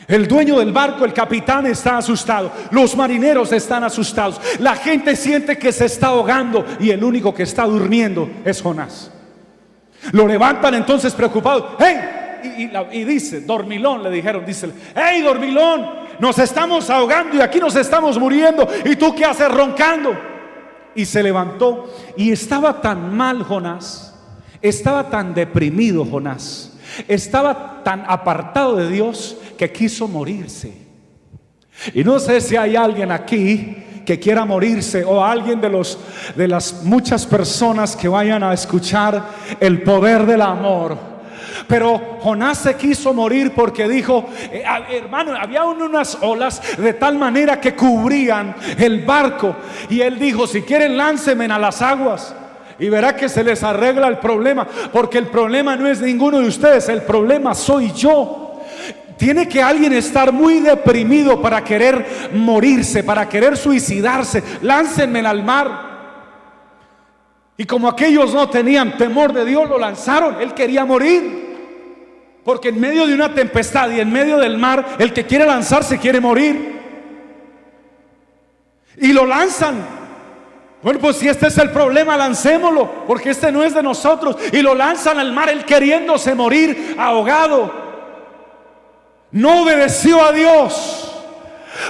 El 0.07 0.27
dueño 0.27 0.59
del 0.59 0.71
barco, 0.71 1.05
el 1.05 1.13
capitán 1.13 1.65
está 1.67 1.97
asustado. 1.97 2.51
Los 2.71 2.95
marineros 2.95 3.51
están 3.51 3.83
asustados. 3.83 4.39
La 4.59 4.75
gente 4.75 5.15
siente 5.15 5.57
que 5.57 5.71
se 5.71 5.85
está 5.85 6.07
ahogando 6.07 6.65
y 6.79 6.89
el 6.91 7.03
único 7.03 7.33
que 7.33 7.43
está 7.43 7.65
durmiendo 7.65 8.29
es 8.45 8.61
Jonás. 8.61 9.11
Lo 10.11 10.27
levantan 10.27 10.73
entonces 10.75 11.13
preocupados. 11.13 11.75
¡Hey! 11.79 11.97
Y, 12.91 13.03
dice, 13.03 13.41
dormilón, 13.41 14.01
le 14.01 14.09
dijeron, 14.09 14.45
dice, 14.45 14.71
¡Hey, 14.95 15.21
dormilón! 15.21 16.01
Nos 16.19 16.39
estamos 16.39 16.89
ahogando 16.89 17.37
y 17.37 17.41
aquí 17.41 17.59
nos 17.59 17.75
estamos 17.75 18.17
muriendo. 18.19 18.67
¿Y 18.85 18.95
tú 18.95 19.13
qué 19.15 19.25
haces 19.25 19.49
roncando? 19.49 20.17
Y 20.95 21.05
se 21.05 21.23
levantó 21.23 21.89
y 22.17 22.31
estaba 22.31 22.81
tan 22.81 23.15
mal 23.15 23.43
Jonás, 23.43 24.13
estaba 24.61 25.09
tan 25.09 25.33
deprimido 25.33 26.05
Jonás, 26.05 26.77
estaba 27.07 27.81
tan 27.83 28.03
apartado 28.07 28.75
de 28.75 28.89
Dios 28.89 29.37
que 29.57 29.71
quiso 29.71 30.07
morirse. 30.07 30.73
Y 31.93 32.03
no 32.03 32.19
sé 32.19 32.41
si 32.41 32.57
hay 32.57 32.75
alguien 32.75 33.11
aquí 33.11 33.77
quiera 34.19 34.45
morirse 34.45 35.03
o 35.03 35.23
alguien 35.23 35.61
de 35.61 35.69
los 35.69 35.97
de 36.35 36.47
las 36.47 36.83
muchas 36.83 37.25
personas 37.25 37.95
que 37.95 38.07
vayan 38.07 38.43
a 38.43 38.53
escuchar 38.53 39.23
el 39.59 39.81
poder 39.83 40.25
del 40.25 40.41
amor. 40.41 41.11
Pero 41.67 42.17
Jonás 42.21 42.57
se 42.57 42.75
quiso 42.75 43.13
morir 43.13 43.53
porque 43.55 43.87
dijo, 43.87 44.29
eh, 44.51 44.63
hermano, 44.89 45.33
había 45.39 45.63
unas 45.63 46.17
olas 46.21 46.61
de 46.77 46.93
tal 46.93 47.17
manera 47.17 47.59
que 47.59 47.75
cubrían 47.75 48.55
el 48.77 49.05
barco. 49.05 49.55
Y 49.89 50.01
él 50.01 50.19
dijo, 50.19 50.47
si 50.47 50.63
quieren 50.63 50.97
láncenme 50.97 51.45
a 51.45 51.59
las 51.59 51.81
aguas. 51.81 52.35
Y 52.79 52.89
verá 52.89 53.15
que 53.15 53.29
se 53.29 53.43
les 53.43 53.63
arregla 53.63 54.07
el 54.07 54.17
problema. 54.17 54.67
Porque 54.91 55.19
el 55.19 55.27
problema 55.27 55.75
no 55.75 55.87
es 55.87 56.01
ninguno 56.01 56.39
de 56.39 56.47
ustedes, 56.47 56.89
el 56.89 57.03
problema 57.03 57.53
soy 57.53 57.91
yo. 57.91 58.50
Tiene 59.21 59.47
que 59.47 59.61
alguien 59.61 59.93
estar 59.93 60.31
muy 60.31 60.61
deprimido 60.61 61.39
para 61.43 61.63
querer 61.63 62.31
morirse, 62.33 63.03
para 63.03 63.29
querer 63.29 63.55
suicidarse. 63.55 64.41
Láncenme 64.63 65.19
al 65.19 65.43
mar. 65.43 65.91
Y 67.55 67.65
como 67.65 67.87
aquellos 67.87 68.33
no 68.33 68.49
tenían 68.49 68.97
temor 68.97 69.31
de 69.31 69.45
Dios, 69.45 69.69
lo 69.69 69.77
lanzaron. 69.77 70.41
Él 70.41 70.55
quería 70.55 70.85
morir. 70.85 72.39
Porque 72.43 72.69
en 72.69 72.79
medio 72.79 73.05
de 73.05 73.13
una 73.13 73.31
tempestad 73.31 73.91
y 73.91 73.99
en 73.99 74.11
medio 74.11 74.39
del 74.39 74.57
mar, 74.57 74.95
el 74.97 75.13
que 75.13 75.27
quiere 75.27 75.45
lanzarse 75.45 75.99
quiere 75.99 76.19
morir. 76.19 76.79
Y 78.97 79.13
lo 79.13 79.27
lanzan. 79.27 79.85
Bueno, 80.81 80.99
pues 80.99 81.17
si 81.17 81.27
este 81.27 81.45
es 81.45 81.59
el 81.59 81.69
problema, 81.69 82.17
lancémoslo, 82.17 83.05
porque 83.05 83.29
este 83.29 83.51
no 83.51 83.61
es 83.61 83.75
de 83.75 83.83
nosotros. 83.83 84.35
Y 84.51 84.63
lo 84.63 84.73
lanzan 84.73 85.19
al 85.19 85.31
mar, 85.31 85.47
él 85.49 85.63
queriéndose 85.63 86.33
morir 86.33 86.95
ahogado. 86.97 87.80
No 89.31 89.63
obedeció 89.63 90.23
a 90.23 90.31
Dios, 90.31 91.11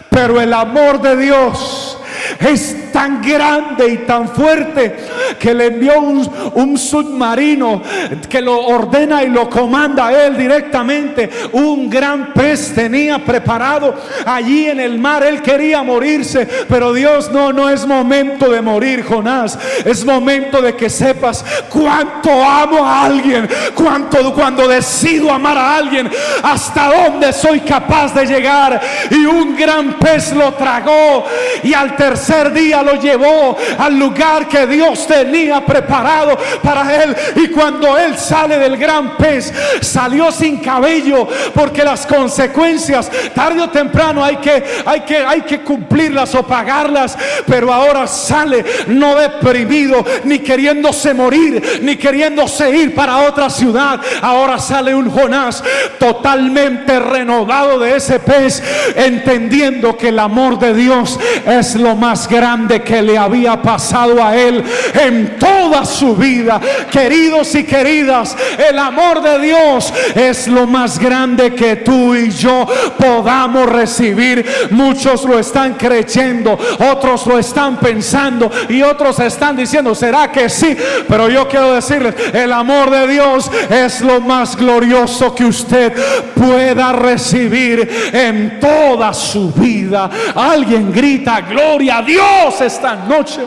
pero 0.09 0.39
el 0.39 0.53
amor 0.53 1.01
de 1.01 1.17
Dios 1.17 1.97
es 2.39 2.80
tan 2.91 3.21
grande 3.21 3.87
y 3.87 3.97
tan 3.99 4.29
fuerte 4.29 4.95
que 5.39 5.53
le 5.53 5.67
envió 5.67 5.99
un, 5.99 6.77
submarino 6.77 7.81
que 8.29 8.41
lo 8.41 8.65
ordena 8.65 9.23
y 9.23 9.29
lo 9.29 9.49
comanda 9.49 10.07
a 10.07 10.25
él 10.25 10.37
directamente. 10.37 11.29
Un 11.51 11.89
gran 11.89 12.33
pez 12.33 12.73
tenía 12.73 13.19
preparado 13.19 13.95
allí 14.25 14.67
en 14.67 14.79
el 14.79 14.97
mar. 14.99 15.23
Él 15.23 15.41
quería 15.41 15.83
morirse, 15.83 16.47
pero 16.67 16.93
Dios 16.93 17.31
no, 17.31 17.51
no 17.51 17.69
es 17.69 17.85
momento 17.85 18.49
de 18.49 18.61
morir, 18.61 19.03
Jonás. 19.03 19.57
Es 19.85 20.05
momento 20.05 20.61
de 20.61 20.75
que 20.75 20.89
sepas 20.89 21.43
cuánto 21.69 22.31
amo 22.43 22.85
a 22.85 23.05
alguien, 23.05 23.47
cuánto 23.75 24.33
cuando 24.33 24.67
decido 24.67 25.31
amar 25.31 25.57
a 25.57 25.75
alguien, 25.75 26.09
hasta 26.43 26.91
dónde 26.93 27.33
soy 27.33 27.61
capaz 27.61 28.13
de 28.13 28.25
llegar. 28.25 28.79
Y 29.09 29.25
un 29.25 29.55
gran 29.55 29.93
pez 29.93 30.33
lo 30.33 30.53
tragó 30.53 31.25
y 31.63 31.73
al 31.73 31.95
tercer 31.95 32.51
día 32.53 32.80
lo 32.81 32.95
llevó 32.95 33.57
al 33.77 33.97
lugar 33.97 34.47
que 34.47 34.67
Dios 34.67 35.07
tenía 35.07 35.65
preparado 35.65 36.37
para 36.61 37.03
él. 37.03 37.15
Y 37.35 37.47
cuando 37.47 37.97
él 37.97 38.17
sale 38.17 38.57
del 38.57 38.77
gran 38.77 39.17
pez, 39.17 39.53
salió 39.81 40.31
sin 40.31 40.57
cabello, 40.57 41.27
porque 41.53 41.83
las 41.83 42.05
consecuencias 42.05 43.09
tarde 43.33 43.61
o 43.61 43.69
temprano 43.69 44.23
hay 44.23 44.37
que, 44.37 44.63
hay 44.85 45.01
que, 45.01 45.17
hay 45.17 45.41
que 45.41 45.61
cumplirlas 45.61 46.33
o 46.35 46.43
pagarlas. 46.43 47.17
Pero 47.45 47.73
ahora 47.73 48.07
sale 48.07 48.63
no 48.87 49.15
deprimido, 49.15 50.03
ni 50.23 50.39
queriéndose 50.39 51.13
morir, 51.13 51.81
ni 51.81 51.95
queriéndose 51.95 52.69
ir 52.71 52.95
para 52.95 53.27
otra 53.27 53.49
ciudad. 53.49 53.99
Ahora 54.21 54.59
sale 54.59 54.93
un 54.93 55.09
Jonás 55.09 55.63
totalmente 55.99 56.99
renovado 56.99 57.79
de 57.79 57.95
ese 57.95 58.19
pez, 58.19 58.63
entendiendo 58.95 59.97
que 59.97 60.09
el 60.09 60.19
amor 60.19 60.59
de 60.59 60.73
Dios 60.73 61.19
es 61.45 61.75
lo 61.75 61.95
más 61.95 62.27
grande 62.27 62.70
que 62.79 63.01
le 63.01 63.17
había 63.17 63.61
pasado 63.61 64.23
a 64.23 64.35
él 64.35 64.63
en 64.93 65.37
toda 65.37 65.83
su 65.83 66.15
vida. 66.15 66.61
Queridos 66.89 67.53
y 67.55 67.65
queridas, 67.65 68.37
el 68.69 68.79
amor 68.79 69.21
de 69.21 69.39
Dios 69.39 69.93
es 70.15 70.47
lo 70.47 70.65
más 70.65 70.97
grande 70.97 71.53
que 71.53 71.77
tú 71.77 72.15
y 72.15 72.29
yo 72.31 72.65
podamos 72.97 73.67
recibir. 73.67 74.45
Muchos 74.71 75.25
lo 75.25 75.37
están 75.37 75.73
creyendo, 75.73 76.57
otros 76.79 77.27
lo 77.27 77.37
están 77.37 77.77
pensando 77.77 78.49
y 78.69 78.81
otros 78.81 79.19
están 79.19 79.55
diciendo, 79.55 79.93
¿será 79.93 80.31
que 80.31 80.47
sí? 80.47 80.77
Pero 81.07 81.29
yo 81.29 81.47
quiero 81.47 81.73
decirles, 81.73 82.15
el 82.33 82.53
amor 82.53 82.89
de 82.89 83.07
Dios 83.07 83.51
es 83.69 84.01
lo 84.01 84.21
más 84.21 84.55
glorioso 84.55 85.35
que 85.35 85.45
usted 85.45 85.93
pueda 86.35 86.93
recibir 86.93 88.11
en 88.13 88.59
toda 88.59 89.13
su 89.13 89.51
vida. 89.51 90.09
Alguien 90.35 90.91
grita, 90.91 91.41
gloria 91.41 91.97
a 91.97 92.01
Dios 92.01 92.60
esta 92.65 92.95
noche. 92.95 93.41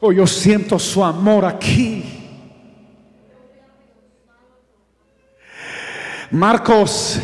Oh, 0.00 0.12
yo 0.12 0.26
siento 0.26 0.78
su 0.78 1.02
amor 1.02 1.44
aquí. 1.44 2.04
Marcos, 6.30 7.20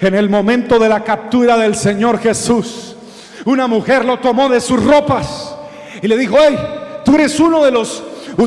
en 0.00 0.14
el 0.14 0.28
momento 0.28 0.78
de 0.78 0.88
la 0.88 1.04
captura 1.04 1.56
del 1.56 1.76
Señor 1.76 2.18
Jesús, 2.18 2.96
una 3.44 3.66
mujer 3.66 4.04
lo 4.04 4.18
tomó 4.18 4.48
de 4.48 4.60
sus 4.60 4.82
ropas 4.82 5.54
y 6.02 6.08
le 6.08 6.16
dijo, 6.16 6.36
hey, 6.40 6.56
tú 7.04 7.14
eres 7.14 7.38
uno 7.38 7.64
de 7.64 7.70
los, 7.70 8.02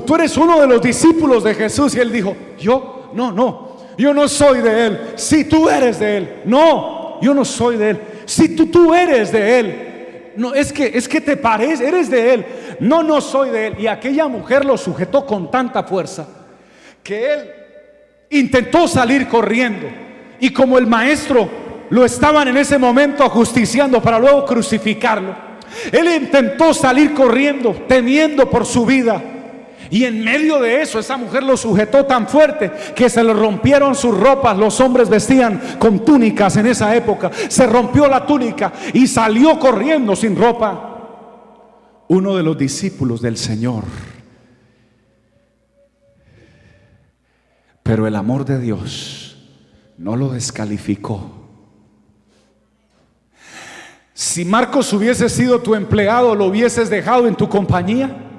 tú 0.05 0.15
eres 0.15 0.35
uno 0.37 0.59
de 0.59 0.67
los 0.67 0.81
discípulos 0.81 1.43
de 1.43 1.53
Jesús. 1.53 1.95
Y 1.95 1.99
él 1.99 2.11
dijo, 2.11 2.35
yo, 2.59 3.11
no, 3.13 3.31
no, 3.31 3.77
yo 3.97 4.13
no 4.13 4.27
soy 4.27 4.61
de 4.61 4.87
él. 4.87 5.13
Si 5.15 5.45
tú 5.45 5.69
eres 5.69 5.99
de 5.99 6.17
él, 6.17 6.41
no, 6.45 7.21
yo 7.21 7.33
no 7.33 7.45
soy 7.45 7.77
de 7.77 7.89
él. 7.91 8.01
Si 8.25 8.55
tú, 8.55 8.67
tú 8.67 8.93
eres 8.93 9.31
de 9.31 9.59
él, 9.59 9.90
no, 10.35 10.53
es 10.53 10.71
que, 10.71 10.91
es 10.93 11.07
que 11.07 11.21
te 11.21 11.37
parece, 11.37 11.87
eres 11.87 12.09
de 12.09 12.33
él. 12.33 12.45
No, 12.79 13.03
no 13.03 13.21
soy 13.21 13.49
de 13.49 13.67
él. 13.67 13.75
Y 13.79 13.87
aquella 13.87 14.27
mujer 14.27 14.65
lo 14.65 14.77
sujetó 14.77 15.25
con 15.25 15.51
tanta 15.51 15.83
fuerza 15.83 16.27
que 17.03 17.33
él 17.33 17.51
intentó 18.29 18.87
salir 18.87 19.27
corriendo. 19.27 19.87
Y 20.39 20.51
como 20.51 20.77
el 20.77 20.87
maestro 20.87 21.49
lo 21.89 22.05
estaban 22.05 22.47
en 22.47 22.57
ese 22.57 22.77
momento 22.77 23.23
ajusticiando 23.23 24.01
para 24.01 24.19
luego 24.19 24.45
crucificarlo, 24.45 25.35
él 25.91 26.23
intentó 26.23 26.73
salir 26.73 27.13
corriendo, 27.13 27.85
temiendo 27.87 28.49
por 28.49 28.65
su 28.65 28.85
vida. 28.85 29.21
Y 29.91 30.05
en 30.05 30.23
medio 30.23 30.61
de 30.61 30.81
eso, 30.81 30.99
esa 30.99 31.17
mujer 31.17 31.43
lo 31.43 31.57
sujetó 31.57 32.05
tan 32.05 32.25
fuerte 32.25 32.71
que 32.95 33.09
se 33.09 33.21
le 33.21 33.33
rompieron 33.33 33.93
sus 33.93 34.17
ropas. 34.17 34.57
Los 34.57 34.79
hombres 34.79 35.09
vestían 35.09 35.61
con 35.77 36.05
túnicas 36.05 36.55
en 36.55 36.67
esa 36.67 36.95
época. 36.95 37.29
Se 37.49 37.67
rompió 37.67 38.07
la 38.07 38.25
túnica 38.25 38.71
y 38.93 39.05
salió 39.05 39.59
corriendo 39.59 40.15
sin 40.15 40.37
ropa. 40.37 40.87
Uno 42.07 42.37
de 42.37 42.43
los 42.43 42.57
discípulos 42.57 43.21
del 43.21 43.35
Señor. 43.35 43.83
Pero 47.83 48.07
el 48.07 48.15
amor 48.15 48.45
de 48.45 48.59
Dios 48.59 49.37
no 49.97 50.15
lo 50.15 50.29
descalificó. 50.29 51.49
Si 54.13 54.45
Marcos 54.45 54.93
hubiese 54.93 55.27
sido 55.27 55.61
tu 55.61 55.75
empleado, 55.75 56.33
¿lo 56.33 56.45
hubieses 56.45 56.89
dejado 56.89 57.27
en 57.27 57.35
tu 57.35 57.49
compañía? 57.49 58.30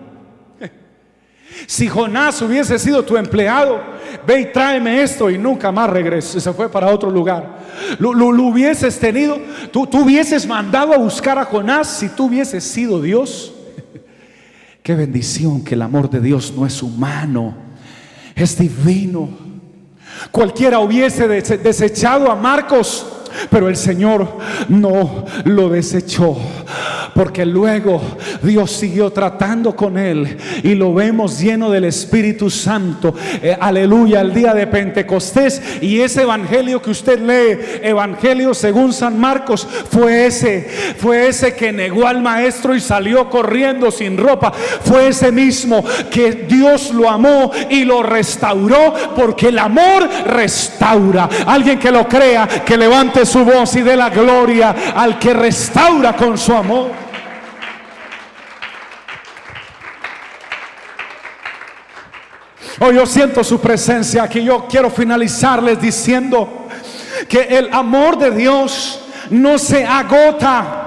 Si 1.66 1.88
Jonás 1.88 2.40
hubiese 2.42 2.78
sido 2.78 3.04
tu 3.04 3.16
empleado, 3.16 3.80
ve 4.26 4.40
y 4.40 4.52
tráeme 4.52 5.02
esto 5.02 5.30
y 5.30 5.38
nunca 5.38 5.70
más 5.72 5.88
regresó, 5.90 6.40
se 6.40 6.52
fue 6.52 6.70
para 6.70 6.88
otro 6.88 7.10
lugar. 7.10 7.58
Lo, 7.98 8.10
hubieses 8.10 8.98
tenido, 8.98 9.38
tú, 9.70 9.86
tú 9.86 10.02
hubieses 10.02 10.46
mandado 10.46 10.92
a 10.92 10.98
buscar 10.98 11.38
a 11.38 11.44
Jonás 11.44 11.88
si 11.88 12.08
tú 12.08 12.26
hubieses 12.26 12.64
sido 12.64 13.00
Dios. 13.00 13.54
Qué 14.82 14.94
bendición 14.94 15.62
que 15.62 15.74
el 15.74 15.82
amor 15.82 16.10
de 16.10 16.20
Dios 16.20 16.52
no 16.56 16.66
es 16.66 16.82
humano, 16.82 17.54
es 18.34 18.58
divino. 18.58 19.28
Cualquiera 20.30 20.78
hubiese 20.80 21.26
desechado 21.28 22.30
a 22.30 22.34
Marcos, 22.34 23.11
pero 23.50 23.68
el 23.68 23.76
Señor 23.76 24.38
no 24.68 25.24
lo 25.44 25.68
desechó 25.68 26.36
porque 27.14 27.44
luego 27.44 28.00
Dios 28.42 28.72
siguió 28.72 29.10
tratando 29.10 29.76
con 29.76 29.98
él 29.98 30.36
y 30.62 30.74
lo 30.74 30.94
vemos 30.94 31.38
lleno 31.38 31.70
del 31.70 31.84
Espíritu 31.84 32.50
Santo. 32.50 33.14
Eh, 33.42 33.56
aleluya, 33.58 34.20
el 34.20 34.32
día 34.32 34.54
de 34.54 34.66
Pentecostés 34.66 35.60
y 35.80 36.00
ese 36.00 36.22
evangelio 36.22 36.80
que 36.80 36.90
usted 36.90 37.18
lee, 37.20 37.80
evangelio 37.82 38.54
según 38.54 38.92
San 38.92 39.18
Marcos, 39.18 39.66
fue 39.90 40.26
ese, 40.26 40.68
fue 40.98 41.28
ese 41.28 41.54
que 41.54 41.72
negó 41.72 42.06
al 42.06 42.22
maestro 42.22 42.74
y 42.74 42.80
salió 42.80 43.28
corriendo 43.28 43.90
sin 43.90 44.16
ropa, 44.16 44.52
fue 44.52 45.08
ese 45.08 45.30
mismo 45.30 45.84
que 46.10 46.46
Dios 46.48 46.92
lo 46.92 47.08
amó 47.08 47.50
y 47.70 47.84
lo 47.84 48.02
restauró 48.02 48.94
porque 49.14 49.48
el 49.48 49.58
amor 49.58 50.08
restaura. 50.26 51.28
Alguien 51.46 51.78
que 51.78 51.90
lo 51.90 52.08
crea, 52.08 52.46
que 52.64 52.76
levante 52.76 53.21
su 53.24 53.44
voz 53.44 53.74
y 53.76 53.82
dé 53.82 53.96
la 53.96 54.10
gloria 54.10 54.74
al 54.94 55.18
que 55.18 55.32
restaura 55.34 56.14
con 56.14 56.36
su 56.36 56.54
amor. 56.54 56.90
Hoy 62.80 62.96
yo 62.96 63.06
siento 63.06 63.44
su 63.44 63.60
presencia 63.60 64.24
aquí. 64.24 64.42
Yo 64.42 64.66
quiero 64.66 64.90
finalizarles 64.90 65.80
diciendo 65.80 66.66
que 67.28 67.42
el 67.42 67.72
amor 67.72 68.18
de 68.18 68.32
Dios 68.32 69.04
no 69.30 69.58
se 69.58 69.86
agota. 69.86 70.78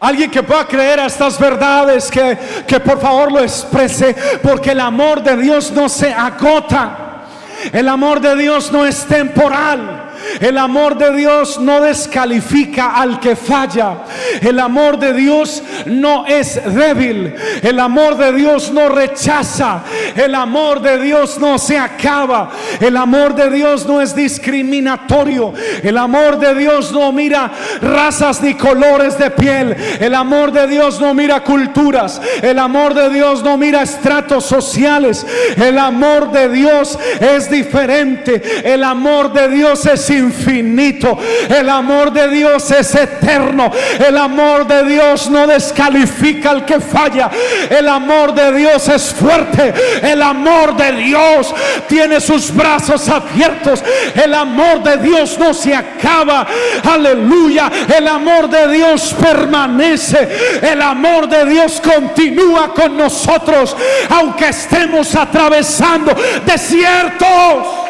Alguien 0.00 0.30
que 0.30 0.42
pueda 0.42 0.66
creer 0.66 1.00
a 1.00 1.06
estas 1.06 1.38
verdades, 1.38 2.10
que, 2.10 2.38
que 2.66 2.80
por 2.80 2.98
favor 2.98 3.30
lo 3.30 3.40
exprese, 3.40 4.16
porque 4.42 4.70
el 4.70 4.80
amor 4.80 5.22
de 5.22 5.36
Dios 5.36 5.70
no 5.70 5.90
se 5.90 6.10
agota. 6.10 7.26
El 7.70 7.86
amor 7.86 8.20
de 8.20 8.34
Dios 8.36 8.72
no 8.72 8.86
es 8.86 9.04
temporal. 9.04 10.09
El 10.40 10.58
amor 10.58 10.96
de 10.96 11.14
Dios 11.14 11.58
no 11.58 11.80
descalifica 11.80 12.94
al 12.94 13.20
que 13.20 13.36
falla. 13.36 14.04
El 14.40 14.58
amor 14.58 14.98
de 14.98 15.12
Dios 15.12 15.62
no 15.86 16.26
es 16.26 16.60
débil. 16.74 17.34
El 17.62 17.78
amor 17.80 18.16
de 18.16 18.32
Dios 18.32 18.70
no 18.70 18.88
rechaza. 18.88 19.82
El 20.14 20.34
amor 20.34 20.80
de 20.80 20.98
Dios 20.98 21.38
no 21.38 21.58
se 21.58 21.78
acaba. 21.78 22.50
El 22.78 22.96
amor 22.96 23.34
de 23.34 23.50
Dios 23.50 23.86
no 23.86 24.00
es 24.00 24.14
discriminatorio. 24.14 25.52
El 25.82 25.98
amor 25.98 26.38
de 26.38 26.54
Dios 26.54 26.92
no 26.92 27.12
mira 27.12 27.50
razas 27.80 28.40
ni 28.42 28.54
colores 28.54 29.18
de 29.18 29.30
piel. 29.30 29.76
El 29.98 30.14
amor 30.14 30.52
de 30.52 30.66
Dios 30.66 31.00
no 31.00 31.14
mira 31.14 31.42
culturas. 31.42 32.20
El 32.42 32.58
amor 32.58 32.94
de 32.94 33.10
Dios 33.10 33.42
no 33.42 33.56
mira 33.56 33.82
estratos 33.82 34.44
sociales. 34.46 35.26
El 35.56 35.78
amor 35.78 36.30
de 36.30 36.48
Dios 36.48 36.98
es 37.20 37.50
diferente. 37.50 38.42
El 38.64 38.84
amor 38.84 39.32
de 39.32 39.48
Dios 39.48 39.84
es 39.86 40.08
infinito. 40.10 41.18
El 41.48 41.68
amor 41.68 42.12
de 42.12 42.28
Dios 42.28 42.70
es 42.70 42.94
eterno. 42.94 43.70
El 44.06 44.16
amor 44.16 44.66
de 44.66 44.84
Dios 44.84 45.30
no 45.30 45.46
descalifica 45.46 46.50
al 46.50 46.64
que 46.64 46.80
falla. 46.80 47.30
El 47.68 47.88
amor 47.88 48.34
de 48.34 48.52
Dios 48.52 48.88
es 48.88 49.12
fuerte. 49.12 49.72
El 50.02 50.22
amor 50.22 50.76
de 50.76 50.92
Dios 50.92 51.54
tiene 51.88 52.20
sus 52.20 52.50
brazos 52.60 53.08
abiertos. 53.08 53.82
El 54.14 54.34
amor 54.34 54.82
de 54.82 54.98
Dios 54.98 55.38
no 55.38 55.54
se 55.54 55.74
acaba. 55.74 56.46
Aleluya. 56.84 57.70
El 57.96 58.06
amor 58.06 58.48
de 58.48 58.68
Dios 58.68 59.14
permanece. 59.20 60.60
El 60.62 60.82
amor 60.82 61.28
de 61.28 61.46
Dios 61.46 61.80
continúa 61.80 62.72
con 62.74 62.96
nosotros. 62.96 63.76
Aunque 64.10 64.48
estemos 64.48 65.14
atravesando 65.14 66.14
desiertos. 66.44 67.89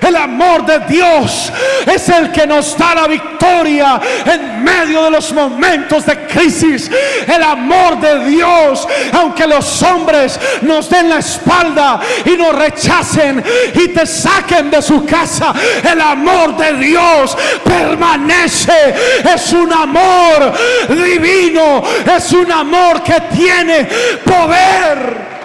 El 0.00 0.16
amor 0.16 0.64
de 0.64 0.80
Dios 0.80 1.52
es 1.86 2.08
el 2.08 2.32
que 2.32 2.46
nos 2.46 2.76
da 2.76 2.94
la 2.94 3.06
victoria 3.06 4.00
en 4.24 4.64
medio 4.64 5.04
de 5.04 5.10
los 5.10 5.32
momentos 5.32 6.06
de 6.06 6.26
crisis. 6.26 6.90
El 7.26 7.42
amor 7.42 8.00
de 8.00 8.24
Dios, 8.24 8.86
aunque 9.12 9.46
los 9.46 9.82
hombres 9.82 10.38
nos 10.62 10.88
den 10.88 11.08
la 11.08 11.18
espalda 11.18 12.00
y 12.24 12.30
nos 12.30 12.54
rechacen 12.54 13.42
y 13.74 13.88
te 13.88 14.06
saquen 14.06 14.70
de 14.70 14.82
su 14.82 15.04
casa, 15.04 15.52
el 15.90 16.00
amor 16.00 16.56
de 16.56 16.74
Dios 16.74 17.36
permanece. 17.64 18.94
Es 19.34 19.52
un 19.52 19.72
amor 19.72 20.52
divino, 20.88 21.82
es 22.16 22.32
un 22.32 22.50
amor 22.50 23.02
que 23.02 23.20
tiene 23.32 23.88
poder. 24.24 25.39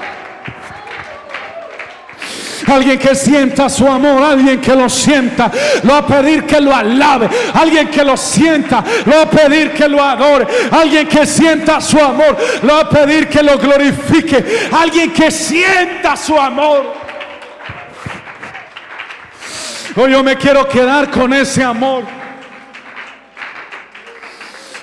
Alguien 2.67 2.97
que 2.97 3.15
sienta 3.15 3.69
su 3.69 3.87
amor, 3.87 4.23
alguien 4.23 4.59
que 4.59 4.75
lo 4.75 4.89
sienta, 4.89 5.51
lo 5.83 5.93
va 5.93 5.97
a 5.99 6.07
pedir 6.07 6.45
que 6.45 6.59
lo 6.59 6.75
alabe. 6.75 7.29
Alguien 7.53 7.89
que 7.89 8.03
lo 8.03 8.17
sienta, 8.17 8.83
lo 9.05 9.15
va 9.15 9.21
a 9.23 9.29
pedir 9.29 9.71
que 9.71 9.87
lo 9.87 10.03
adore. 10.03 10.47
Alguien 10.71 11.07
que 11.07 11.25
sienta 11.25 11.79
su 11.79 11.99
amor, 11.99 12.37
lo 12.63 12.73
va 12.73 12.81
a 12.81 12.89
pedir 12.89 13.27
que 13.27 13.43
lo 13.43 13.57
glorifique. 13.57 14.69
Alguien 14.71 15.11
que 15.11 15.29
sienta 15.31 16.17
su 16.17 16.37
amor. 16.39 16.93
Hoy 19.95 20.11
yo 20.11 20.23
me 20.23 20.35
quiero 20.35 20.67
quedar 20.67 21.09
con 21.09 21.33
ese 21.33 21.63
amor. 21.63 22.03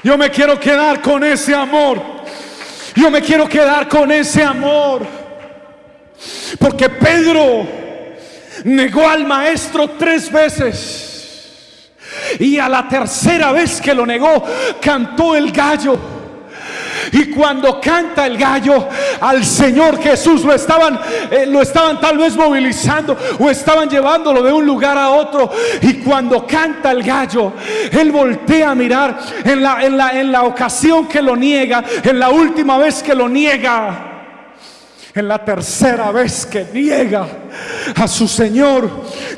Yo 0.02 0.18
me 0.18 0.30
quiero 0.30 0.58
quedar 0.58 1.00
con 1.00 1.22
ese 1.22 1.54
amor. 1.54 2.02
Yo 2.94 3.10
me 3.10 3.20
quiero 3.20 3.48
quedar 3.48 3.88
con 3.88 4.10
ese 4.10 4.42
amor. 4.42 5.21
Porque 6.58 6.88
Pedro 6.88 7.66
negó 8.64 9.08
al 9.08 9.26
maestro 9.26 9.90
tres 9.90 10.30
veces. 10.30 11.08
Y 12.38 12.58
a 12.58 12.68
la 12.68 12.88
tercera 12.88 13.52
vez 13.52 13.80
que 13.80 13.94
lo 13.94 14.04
negó, 14.06 14.44
cantó 14.80 15.34
el 15.34 15.50
gallo. 15.50 15.98
Y 17.10 17.30
cuando 17.30 17.80
canta 17.80 18.26
el 18.26 18.38
gallo 18.38 18.88
al 19.20 19.44
Señor 19.44 20.00
Jesús, 20.00 20.44
lo 20.44 20.54
estaban, 20.54 20.98
eh, 21.30 21.46
lo 21.46 21.60
estaban 21.60 22.00
tal 22.00 22.16
vez 22.16 22.36
movilizando 22.36 23.16
o 23.38 23.50
estaban 23.50 23.88
llevándolo 23.88 24.42
de 24.42 24.52
un 24.52 24.64
lugar 24.64 24.96
a 24.96 25.10
otro. 25.10 25.50
Y 25.80 25.94
cuando 25.94 26.46
canta 26.46 26.90
el 26.90 27.02
gallo, 27.02 27.54
él 27.90 28.12
voltea 28.12 28.70
a 28.70 28.74
mirar 28.74 29.18
en 29.44 29.62
la, 29.62 29.84
en 29.84 29.96
la, 29.96 30.20
en 30.20 30.32
la 30.32 30.44
ocasión 30.44 31.06
que 31.06 31.20
lo 31.20 31.34
niega, 31.34 31.82
en 32.02 32.18
la 32.18 32.30
última 32.30 32.78
vez 32.78 33.02
que 33.02 33.14
lo 33.14 33.28
niega. 33.28 34.11
En 35.14 35.28
la 35.28 35.44
tercera 35.44 36.10
vez 36.10 36.46
que 36.46 36.68
niega 36.72 37.26
a 37.96 38.08
su 38.08 38.26
Señor, 38.26 38.88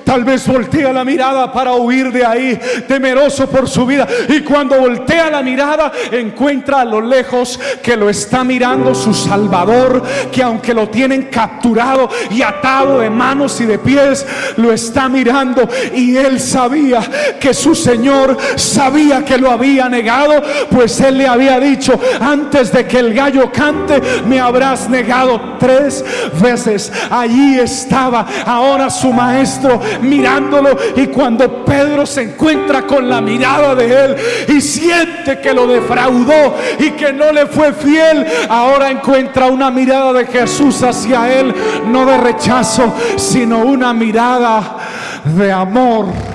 tal 0.05 0.23
vez 0.23 0.47
voltea 0.47 0.93
la 0.93 1.05
mirada 1.05 1.53
para 1.53 1.73
huir 1.73 2.13
de 2.13 2.25
ahí, 2.25 2.61
temeroso 2.87 3.49
por 3.49 3.69
su 3.69 3.85
vida. 3.85 4.07
Y 4.29 4.43
cuando 4.43 4.79
voltea 4.79 5.31
la 5.31 5.43
mirada, 5.43 5.91
encuentra 6.13 6.83
a 6.83 6.85
lo 6.85 7.01
lejos 7.01 7.59
que 7.83 7.97
lo 7.97 8.09
está 8.09 8.45
mirando 8.45 8.95
su 8.95 9.13
Salvador, 9.13 10.01
que 10.31 10.45
aunque 10.45 10.75
lo 10.75 10.89
tienen 10.91 11.25
capturado 11.25 12.09
y 12.31 12.43
atado 12.43 13.01
de 13.01 13.11
manos 13.11 13.61
y 13.61 13.65
de 13.65 13.81
pies, 13.81 14.25
lo 14.57 14.73
está 14.73 15.09
mirando. 15.09 15.69
Y 15.93 16.17
él 16.17 16.39
sabía 16.39 17.01
que 17.41 17.53
su 17.53 17.75
Señor 17.75 18.37
sabía 18.55 19.25
que 19.25 19.39
lo 19.39 19.51
había 19.51 19.89
negado, 19.89 20.41
pues 20.71 21.01
él 21.01 21.19
le 21.19 21.27
había 21.27 21.59
dicho, 21.59 21.99
antes 22.21 22.71
de 22.71 22.87
que 22.87 23.01
el 23.01 23.13
gallo 23.13 23.51
cante, 23.51 24.01
me 24.29 24.39
habrás 24.39 24.89
negado 24.89 25.59
tres 25.65 26.05
veces. 26.41 26.93
Allí 27.11 27.59
estaba 27.59 28.27
ahora 28.45 28.91
su 28.91 29.13
maestro 29.13 29.81
mirándolo 30.03 30.77
y 30.95 31.07
cuando 31.07 31.65
Pedro 31.65 32.05
se 32.05 32.23
encuentra 32.23 32.83
con 32.87 33.09
la 33.09 33.21
mirada 33.23 33.75
de 33.75 34.05
él 34.05 34.17
y 34.49 34.61
siente 34.61 35.41
que 35.41 35.55
lo 35.55 35.67
defraudó 35.67 36.55
y 36.79 36.91
que 36.91 37.13
no 37.13 37.33
le 37.33 37.47
fue 37.47 37.73
fiel, 37.73 38.27
ahora 38.49 38.91
encuentra 38.91 39.47
una 39.47 39.71
mirada 39.71 40.13
de 40.13 40.27
Jesús 40.27 40.83
hacia 40.83 41.33
él, 41.33 41.55
no 41.87 42.05
de 42.05 42.19
rechazo, 42.19 42.95
sino 43.17 43.61
una 43.61 43.95
mirada 43.95 44.77
de 45.25 45.51
amor. 45.51 46.34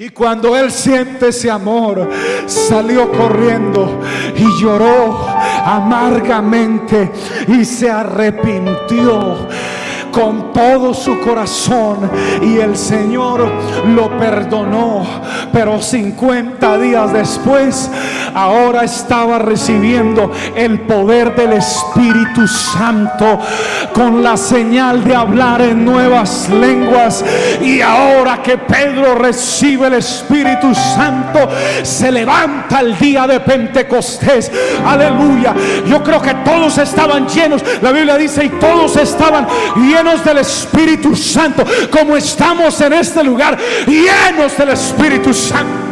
Y 0.00 0.10
cuando 0.10 0.56
él 0.56 0.70
siente 0.70 1.30
ese 1.30 1.50
amor, 1.50 2.08
salió 2.46 3.10
corriendo 3.10 4.00
y 4.36 4.62
lloró 4.62 5.26
amargamente 5.64 7.10
y 7.48 7.64
se 7.64 7.90
arrepintió 7.90 9.48
con 10.12 10.52
todo 10.52 10.94
su 10.94 11.20
corazón 11.20 12.10
y 12.42 12.58
el 12.58 12.76
Señor 12.76 13.50
lo 13.94 14.18
perdonó. 14.18 15.06
Pero 15.52 15.80
50 15.80 16.78
días 16.78 17.12
después, 17.12 17.90
ahora 18.34 18.84
estaba 18.84 19.38
recibiendo 19.38 20.30
el 20.54 20.80
poder 20.80 21.34
del 21.34 21.54
Espíritu 21.54 22.46
Santo 22.46 23.38
con 23.92 24.22
la 24.22 24.36
señal 24.36 25.04
de 25.04 25.14
hablar 25.14 25.60
en 25.62 25.84
nuevas 25.84 26.48
lenguas. 26.48 27.24
Y 27.60 27.80
ahora 27.80 28.42
que 28.42 28.58
Pedro 28.58 29.14
recibe 29.14 29.88
el 29.88 29.94
Espíritu 29.94 30.74
Santo, 30.74 31.48
se 31.82 32.10
levanta 32.10 32.80
el 32.80 32.98
día 32.98 33.26
de 33.26 33.40
Pentecostés. 33.40 34.50
Aleluya. 34.84 35.54
Yo 35.86 36.02
creo 36.02 36.20
que 36.20 36.34
todos 36.34 36.78
estaban 36.78 37.26
llenos. 37.28 37.62
La 37.82 37.92
Biblia 37.92 38.16
dice, 38.16 38.44
y 38.44 38.48
todos 38.50 38.96
estaban 38.96 39.46
llenos 39.76 39.97
del 39.98 40.38
Espíritu 40.38 41.16
Santo, 41.16 41.64
como 41.90 42.16
estamos 42.16 42.80
en 42.80 42.92
este 42.92 43.24
lugar, 43.24 43.58
llenos 43.86 44.56
del 44.56 44.68
Espíritu 44.68 45.34
Santo. 45.34 45.87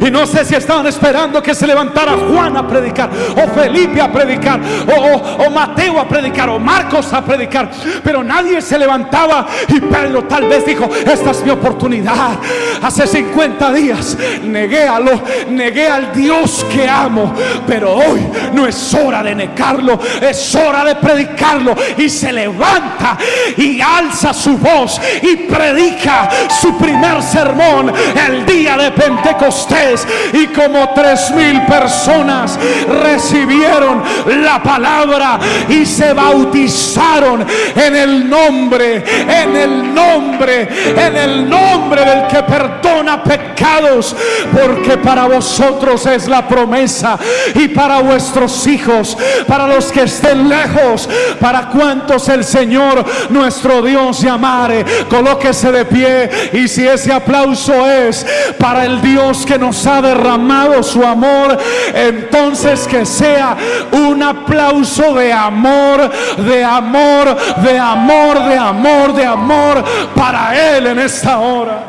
Y 0.00 0.10
no 0.10 0.26
sé 0.26 0.44
si 0.44 0.54
estaban 0.54 0.86
esperando 0.86 1.42
que 1.42 1.54
se 1.54 1.66
levantara 1.66 2.12
Juan 2.12 2.56
a 2.56 2.66
predicar, 2.66 3.10
o 3.36 3.48
Felipe 3.50 4.00
a 4.00 4.10
predicar, 4.10 4.58
o, 4.88 5.50
Mateo 5.50 6.00
a 6.00 6.08
predicar, 6.08 6.48
o 6.48 6.58
Marcos 6.58 7.12
a 7.12 7.22
predicar. 7.22 7.70
Pero 8.02 8.22
nadie 8.24 8.62
se 8.62 8.78
levantaba 8.78 9.46
y 9.68 9.80
Pedro 9.80 10.24
tal 10.24 10.46
vez 10.46 10.64
dijo, 10.64 10.88
esta 11.04 11.32
es 11.32 11.44
mi 11.44 11.50
oportunidad. 11.50 12.38
Hace 12.82 13.06
50 13.06 13.72
días 13.72 14.16
negué 14.42 14.88
a 14.88 14.98
lo, 14.98 15.22
negué 15.50 15.88
al 15.88 16.12
Dios 16.12 16.64
que 16.72 16.88
amo. 16.88 17.34
Pero 17.66 17.94
hoy 17.94 18.26
no 18.54 18.66
es 18.66 18.94
hora 18.94 19.22
de 19.22 19.34
negarlo, 19.34 19.98
es 20.20 20.54
hora 20.54 20.84
de 20.84 20.94
predicarlo. 20.94 21.74
Y 21.98 22.08
se 22.08 22.32
levanta 22.32 23.18
y 23.56 23.80
alza 23.80 24.32
su 24.32 24.56
voz 24.56 24.98
y 25.22 25.36
predica 25.36 26.28
su 26.48 26.76
primer 26.78 27.22
sermón 27.22 27.92
el 28.26 28.46
día 28.46 28.78
de 28.78 28.90
Pentecostés 28.92 29.89
y 30.32 30.46
como 30.48 30.92
tres 30.94 31.30
mil 31.32 31.62
personas 31.62 32.58
recibieron 33.02 34.02
la 34.42 34.62
palabra 34.62 35.38
y 35.68 35.84
se 35.86 36.12
bautizaron 36.12 37.46
en 37.74 37.96
el 37.96 38.28
nombre, 38.28 39.04
en 39.28 39.56
el 39.56 39.94
nombre, 39.94 40.68
en 40.96 41.16
el 41.16 41.48
nombre 41.48 42.04
del 42.04 42.26
que 42.28 42.42
perdona 42.42 43.22
pecados, 43.22 44.14
porque 44.52 44.96
para 44.98 45.26
vosotros 45.26 46.06
es 46.06 46.28
la 46.28 46.46
promesa 46.46 47.18
y 47.54 47.68
para 47.68 48.00
vuestros 48.00 48.66
hijos, 48.66 49.16
para 49.46 49.66
los 49.66 49.90
que 49.92 50.02
estén 50.02 50.48
lejos, 50.48 51.08
para 51.40 51.68
cuantos 51.68 52.28
el 52.28 52.44
Señor 52.44 53.04
nuestro 53.30 53.82
Dios 53.82 54.20
llamare, 54.20 54.84
colóquese 55.08 55.72
de 55.72 55.84
pie 55.84 56.30
y 56.52 56.68
si 56.68 56.86
ese 56.86 57.12
aplauso 57.12 57.88
es 57.88 58.26
para 58.58 58.84
el 58.84 59.00
Dios 59.00 59.44
que 59.46 59.58
nos 59.58 59.79
ha 59.86 60.00
derramado 60.02 60.82
su 60.82 61.04
amor, 61.04 61.56
entonces 61.94 62.86
que 62.86 63.04
sea 63.06 63.56
un 63.92 64.22
aplauso 64.22 65.14
de 65.14 65.32
amor, 65.32 66.10
de 66.38 66.64
amor, 66.64 67.36
de 67.62 67.78
amor, 67.78 68.44
de 68.44 68.56
amor, 68.56 69.14
de 69.14 69.24
amor 69.24 69.84
para 70.14 70.76
Él 70.76 70.86
en 70.86 70.98
esta 70.98 71.38
hora. 71.38 71.84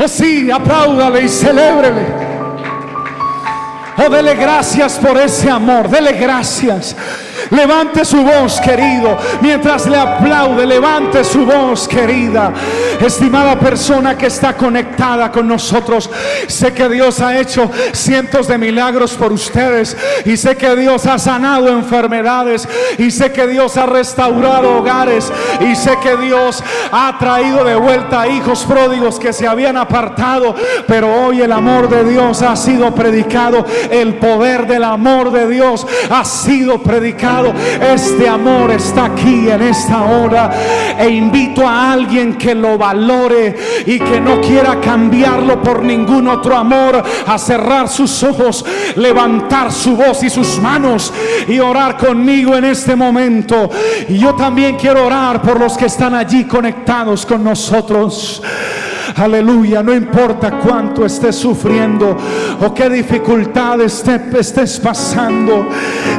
Oh 0.00 0.06
sí, 0.06 0.48
apláudale 0.48 1.22
y 1.22 1.28
celébrele. 1.28 2.06
Oh, 3.96 4.08
dele 4.08 4.36
gracias 4.36 4.96
por 4.96 5.18
ese 5.18 5.50
amor. 5.50 5.88
Dele 5.88 6.12
gracias. 6.12 6.94
Levante 7.50 8.04
su 8.04 8.22
voz, 8.22 8.60
querido. 8.60 9.16
Mientras 9.40 9.86
le 9.86 9.96
aplaude, 9.96 10.66
levante 10.66 11.24
su 11.24 11.46
voz, 11.46 11.88
querida. 11.88 12.52
Estimada 13.00 13.58
persona 13.58 14.16
que 14.16 14.26
está 14.26 14.56
conectada 14.56 15.30
con 15.30 15.48
nosotros. 15.48 16.10
Sé 16.46 16.72
que 16.72 16.88
Dios 16.88 17.20
ha 17.20 17.38
hecho 17.38 17.70
cientos 17.92 18.48
de 18.48 18.58
milagros 18.58 19.14
por 19.14 19.32
ustedes. 19.32 19.96
Y 20.24 20.36
sé 20.36 20.56
que 20.56 20.76
Dios 20.76 21.06
ha 21.06 21.18
sanado 21.18 21.68
enfermedades. 21.68 22.68
Y 22.98 23.10
sé 23.10 23.32
que 23.32 23.46
Dios 23.46 23.76
ha 23.76 23.86
restaurado 23.86 24.78
hogares. 24.78 25.32
Y 25.60 25.74
sé 25.74 25.96
que 26.02 26.16
Dios 26.16 26.62
ha 26.92 27.16
traído 27.18 27.64
de 27.64 27.76
vuelta 27.76 28.22
a 28.22 28.28
hijos 28.28 28.64
pródigos 28.64 29.18
que 29.18 29.32
se 29.32 29.46
habían 29.46 29.76
apartado. 29.76 30.54
Pero 30.86 31.24
hoy 31.24 31.40
el 31.40 31.52
amor 31.52 31.88
de 31.88 32.04
Dios 32.04 32.42
ha 32.42 32.56
sido 32.56 32.94
predicado. 32.94 33.64
El 33.90 34.14
poder 34.14 34.66
del 34.66 34.84
amor 34.84 35.30
de 35.30 35.48
Dios 35.48 35.86
ha 36.10 36.24
sido 36.24 36.82
predicado 36.82 37.37
este 37.80 38.28
amor 38.28 38.70
está 38.70 39.06
aquí 39.06 39.48
en 39.48 39.62
esta 39.62 40.04
hora. 40.04 40.50
E 40.98 41.08
invito 41.08 41.66
a 41.66 41.92
alguien 41.92 42.34
que 42.34 42.54
lo 42.54 42.78
valore 42.78 43.56
y 43.86 43.98
que 43.98 44.20
no 44.20 44.40
quiera 44.40 44.80
cambiarlo 44.80 45.62
por 45.62 45.82
ningún 45.82 46.28
otro 46.28 46.56
amor 46.56 47.02
a 47.26 47.38
cerrar 47.38 47.88
sus 47.88 48.22
ojos, 48.22 48.64
levantar 48.96 49.72
su 49.72 49.96
voz 49.96 50.22
y 50.22 50.30
sus 50.30 50.58
manos 50.58 51.12
y 51.46 51.58
orar 51.58 51.96
conmigo 51.96 52.56
en 52.56 52.64
este 52.64 52.96
momento. 52.96 53.70
Y 54.08 54.18
yo 54.18 54.34
también 54.34 54.76
quiero 54.76 55.06
orar 55.06 55.42
por 55.42 55.58
los 55.58 55.76
que 55.76 55.86
están 55.86 56.14
allí 56.14 56.44
conectados 56.44 57.24
con 57.24 57.44
nosotros. 57.44 58.42
Aleluya, 59.18 59.82
no 59.82 59.92
importa 59.92 60.60
cuánto 60.62 61.04
estés 61.04 61.34
sufriendo 61.34 62.16
o 62.60 62.72
qué 62.72 62.88
dificultades 62.88 64.04
estés 64.06 64.78
pasando. 64.78 65.68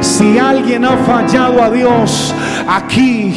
Si 0.02 0.38
alguien 0.38 0.84
ha 0.84 0.98
fallado 0.98 1.62
a 1.62 1.70
Dios 1.70 2.34
aquí 2.68 3.34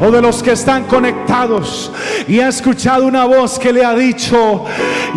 o 0.00 0.10
de 0.10 0.20
los 0.20 0.42
que 0.42 0.52
están 0.52 0.84
conectados 0.84 1.90
y 2.28 2.40
ha 2.40 2.48
escuchado 2.48 3.06
una 3.06 3.24
voz 3.24 3.58
que 3.58 3.72
le 3.72 3.84
ha 3.84 3.94
dicho, 3.94 4.64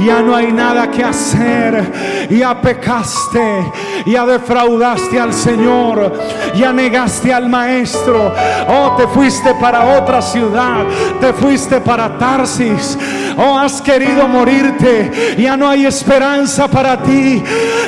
ya 0.06 0.22
no 0.22 0.36
hay 0.36 0.52
nada 0.52 0.89
que 0.89 1.04
hacer, 1.04 2.28
ya 2.30 2.60
pecaste, 2.62 3.72
ya 4.06 4.26
defraudaste 4.26 5.20
al 5.20 5.34
Señor, 5.34 6.14
ya 6.56 6.72
negaste 6.72 7.34
al 7.34 7.50
Maestro, 7.50 8.34
oh, 8.68 8.95
te 8.97 9.08
fuiste 9.08 9.54
para 9.56 10.00
otra 10.00 10.22
ciudad, 10.22 10.86
te 11.20 11.34
fuiste 11.34 11.82
para 11.82 12.18
Tarsis, 12.18 12.97
oh, 13.38 13.58
has 13.58 13.82
querido 13.90 14.28
morirte, 14.28 15.36
ya 15.40 15.58
no 15.58 15.68
hay 15.68 15.88
esperanza 15.88 16.68
para 16.68 17.02
ti. 17.02 17.42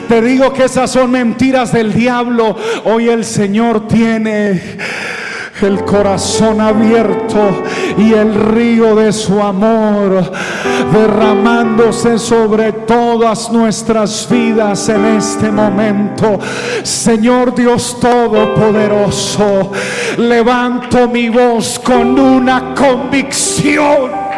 Te 0.08 0.20
digo 0.20 0.52
que 0.52 0.64
esas 0.66 0.89
son 0.89 1.12
mentiras 1.12 1.72
del 1.72 1.93
diablo. 1.93 2.56
Hoy 2.86 3.08
el 3.10 3.24
Señor 3.24 3.88
tiene 3.88 4.80
el 5.62 5.86
corazón 5.86 6.60
abierto 6.60 7.64
y 7.99 8.14
el 8.14 8.34
río 8.34 8.95
de 8.95 9.14
su 9.14 9.39
amor 9.43 10.32
derramándose 10.91 12.18
sobre 12.18 12.72
todas 12.72 13.52
nuestras 13.52 14.28
vidas 14.28 14.89
en 14.89 15.06
este 15.06 15.52
momento. 15.52 16.39
Señor 16.82 17.54
Dios 17.54 17.99
Todopoderoso, 17.99 19.72
levanto 20.18 21.08
mi 21.08 21.30
voz 21.30 21.78
con 21.78 22.20
una 22.20 22.74
convicción 22.74 24.31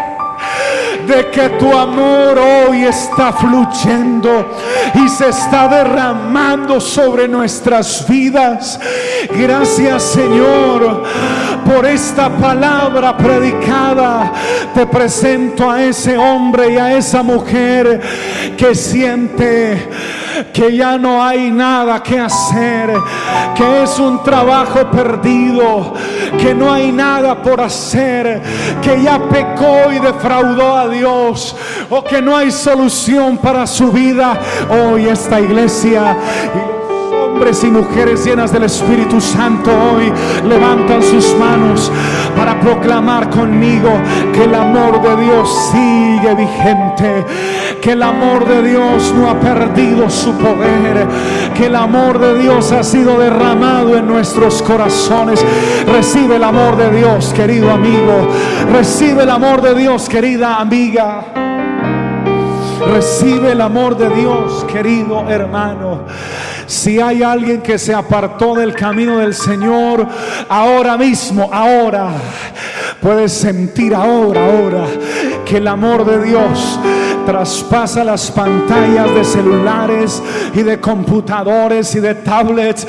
de 1.07 1.29
que 1.29 1.49
tu 1.59 1.77
amor 1.77 2.37
hoy 2.37 2.83
está 2.83 3.33
fluyendo 3.33 4.55
y 4.95 5.09
se 5.09 5.29
está 5.29 5.67
derramando 5.67 6.79
sobre 6.79 7.27
nuestras 7.27 8.07
vidas. 8.07 8.79
Gracias 9.29 10.03
Señor 10.03 11.03
por 11.65 11.85
esta 11.85 12.29
palabra 12.29 13.15
predicada. 13.17 14.31
Te 14.73 14.85
presento 14.85 15.69
a 15.69 15.83
ese 15.83 16.17
hombre 16.17 16.73
y 16.73 16.77
a 16.77 16.93
esa 16.95 17.23
mujer 17.23 18.01
que 18.57 18.75
siente 18.75 19.89
que 20.53 20.75
ya 20.75 20.97
no 20.97 21.23
hay 21.23 21.51
nada 21.51 22.01
que 22.01 22.19
hacer, 22.19 22.91
que 23.55 23.83
es 23.83 23.99
un 23.99 24.23
trabajo 24.23 24.89
perdido, 24.91 25.93
que 26.39 26.53
no 26.53 26.71
hay 26.71 26.91
nada 26.91 27.41
por 27.41 27.61
hacer, 27.61 28.41
que 28.81 29.01
ya 29.01 29.19
pecó 29.29 29.91
y 29.91 29.99
defraudó 29.99 30.77
a 30.77 30.87
Dios, 30.87 31.55
o 31.89 32.03
que 32.03 32.21
no 32.21 32.35
hay 32.35 32.51
solución 32.51 33.37
para 33.37 33.67
su 33.67 33.91
vida. 33.91 34.39
Hoy 34.69 35.05
esta 35.05 35.39
iglesia 35.39 36.17
hombres 37.33 37.63
y 37.63 37.71
mujeres 37.71 38.23
llenas 38.25 38.53
del 38.53 38.63
Espíritu 38.63 39.19
Santo 39.19 39.71
hoy 39.71 40.13
levantan 40.47 41.01
sus 41.01 41.35
manos 41.35 41.91
para 42.37 42.59
proclamar 42.59 43.27
conmigo 43.31 43.89
que 44.31 44.43
el 44.43 44.53
amor 44.53 45.01
de 45.01 45.23
Dios 45.23 45.71
sigue 45.71 46.35
vigente, 46.35 47.25
que 47.81 47.93
el 47.93 48.03
amor 48.03 48.47
de 48.47 48.69
Dios 48.69 49.11
no 49.15 49.31
ha 49.31 49.39
perdido 49.39 50.11
su 50.11 50.31
poder, 50.37 51.07
que 51.55 51.65
el 51.65 51.75
amor 51.75 52.19
de 52.19 52.37
Dios 52.39 52.71
ha 52.71 52.83
sido 52.83 53.17
derramado 53.17 53.97
en 53.97 54.07
nuestros 54.07 54.61
corazones. 54.61 55.43
Recibe 55.87 56.35
el 56.35 56.43
amor 56.43 56.77
de 56.77 56.91
Dios, 56.91 57.33
querido 57.33 57.71
amigo. 57.71 58.27
Recibe 58.71 59.23
el 59.23 59.29
amor 59.31 59.61
de 59.61 59.73
Dios, 59.73 60.07
querida 60.07 60.57
amiga. 60.57 61.52
Recibe 62.79 63.51
el 63.51 63.61
amor 63.61 63.97
de 63.97 64.09
Dios, 64.09 64.65
querido 64.65 65.27
hermano. 65.29 66.01
Si 66.65 66.99
hay 66.99 67.23
alguien 67.23 67.61
que 67.61 67.77
se 67.77 67.93
apartó 67.93 68.55
del 68.55 68.73
camino 68.73 69.19
del 69.19 69.33
Señor, 69.33 70.07
ahora 70.49 70.97
mismo, 70.97 71.49
ahora, 71.51 72.09
puedes 73.01 73.33
sentir 73.33 73.93
ahora, 73.93 74.45
ahora, 74.45 74.85
que 75.45 75.57
el 75.57 75.67
amor 75.67 76.05
de 76.05 76.23
Dios 76.23 76.79
traspasa 77.25 78.03
las 78.03 78.31
pantallas 78.31 79.13
de 79.13 79.23
celulares 79.23 80.21
y 80.53 80.61
de 80.61 80.79
computadores 80.79 81.95
y 81.95 81.99
de 81.99 82.15
tablets 82.15 82.87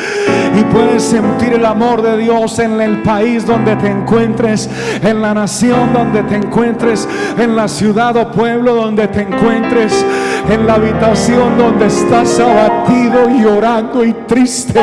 y 0.59 0.62
puedes 0.64 1.03
sentir 1.03 1.55
el 1.55 1.64
amor 1.64 2.03
de 2.03 2.18
Dios 2.18 2.59
en 2.59 2.80
el 2.80 3.03
país 3.03 3.47
donde 3.47 3.76
te 3.76 3.89
encuentres, 3.89 4.68
en 5.03 5.20
la 5.20 5.35
nación 5.35 5.93
donde 5.93 6.22
te 6.22 6.37
encuentres, 6.37 7.09
en 7.39 7.57
la 7.57 7.68
ciudad 7.68 8.16
o 8.16 8.30
pueblo 8.30 8.74
donde 8.74 9.09
te 9.09 9.22
encuentres, 9.22 10.05
en 10.49 10.66
la 10.66 10.74
habitación 10.74 11.59
donde 11.59 11.87
estás 11.87 12.39
abatido 12.39 13.28
llorando 13.28 14.05
y 14.05 14.12
triste, 14.26 14.80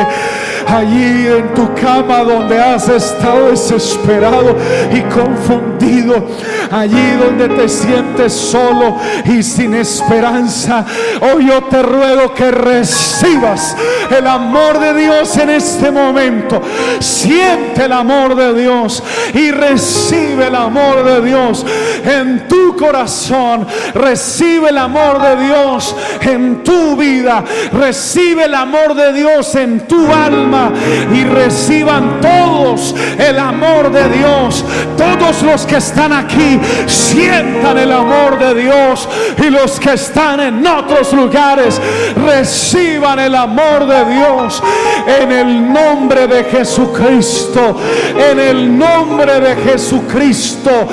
allí 0.66 1.26
en 1.26 1.54
tu 1.54 1.74
cama 1.74 2.20
donde 2.20 2.58
has 2.58 2.88
estado 2.88 3.50
desesperado 3.50 4.56
y 4.92 5.00
confundido, 5.02 6.26
allí 6.70 7.10
donde 7.16 7.48
te 7.48 7.68
sientes 7.68 8.32
solo 8.32 8.96
y 9.24 9.42
sin 9.42 9.74
esperanza. 9.74 10.84
Hoy 11.20 11.46
yo 11.46 11.62
te 11.64 11.82
ruego 11.82 12.34
que 12.34 12.50
recibas 12.50 13.76
el 14.16 14.26
amor 14.26 14.78
de 14.78 14.94
Dios 14.94 15.36
en 15.36 15.50
este 15.50 15.90
momento. 15.90 16.60
Siente 17.00 17.84
el 17.84 17.92
amor 17.92 18.34
de 18.34 18.54
Dios 18.54 19.02
y 19.34 19.50
recibe 19.50 20.46
el 20.46 20.54
amor 20.54 21.04
de 21.04 21.22
Dios 21.22 21.64
en 22.04 22.48
tu 22.48 22.76
corazón. 22.76 23.66
Recibe 23.94 24.70
el 24.70 24.78
amor 24.78 25.20
de 25.20 25.44
Dios 25.44 25.96
en 26.20 26.62
tu 26.62 26.96
vida. 26.96 27.44
Recibe 27.72 28.44
el 28.44 28.54
amor 28.54 28.94
de 28.94 29.12
Dios 29.12 29.54
en 29.54 29.86
tu 29.86 30.12
alma 30.12 30.51
y 31.12 31.24
reciban 31.24 32.20
todos 32.20 32.94
el 33.18 33.38
amor 33.38 33.90
de 33.90 34.08
Dios. 34.08 34.64
Todos 34.96 35.42
los 35.42 35.66
que 35.66 35.76
están 35.76 36.12
aquí 36.12 36.60
sientan 36.86 37.78
el 37.78 37.92
amor 37.92 38.38
de 38.38 38.62
Dios 38.62 39.08
y 39.38 39.50
los 39.50 39.80
que 39.80 39.94
están 39.94 40.40
en 40.40 40.66
otros 40.66 41.12
lugares 41.12 41.80
reciban 42.26 43.18
el 43.18 43.34
amor 43.34 43.86
de 43.86 44.04
Dios 44.14 44.62
en 45.06 45.32
el 45.32 45.72
nombre 45.72 46.26
de 46.26 46.44
Jesucristo, 46.44 47.76
en 48.16 48.38
el 48.38 48.78
nombre 48.78 49.40
de 49.40 49.56
Jesucristo, 49.56 50.88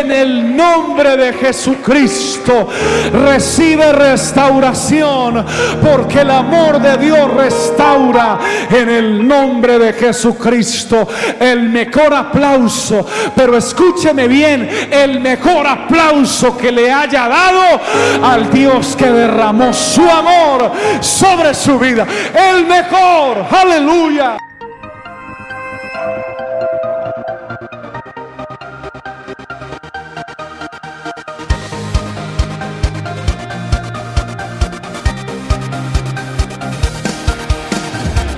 en 0.00 0.10
el 0.10 0.56
nombre 0.56 1.16
de 1.16 1.32
Jesucristo. 1.34 2.68
Recibe 3.12 3.92
restauración 3.92 5.44
porque 5.82 6.20
el 6.20 6.30
amor 6.30 6.80
de 6.80 6.96
Dios 6.96 7.32
restaura 7.34 8.38
en 8.70 8.85
el 8.88 9.26
nombre 9.26 9.78
de 9.78 9.92
Jesucristo. 9.92 11.08
El 11.38 11.68
mejor 11.68 12.14
aplauso, 12.14 13.06
pero 13.34 13.56
escúcheme 13.56 14.28
bien, 14.28 14.68
el 14.90 15.20
mejor 15.20 15.66
aplauso 15.66 16.56
que 16.56 16.72
le 16.72 16.90
haya 16.90 17.28
dado 17.28 17.80
al 18.22 18.50
Dios 18.50 18.96
que 18.96 19.10
derramó 19.10 19.72
su 19.72 20.02
amor 20.02 20.72
sobre 21.00 21.54
su 21.54 21.78
vida. 21.78 22.06
El 22.34 22.66
mejor, 22.66 23.44
aleluya. 23.50 24.36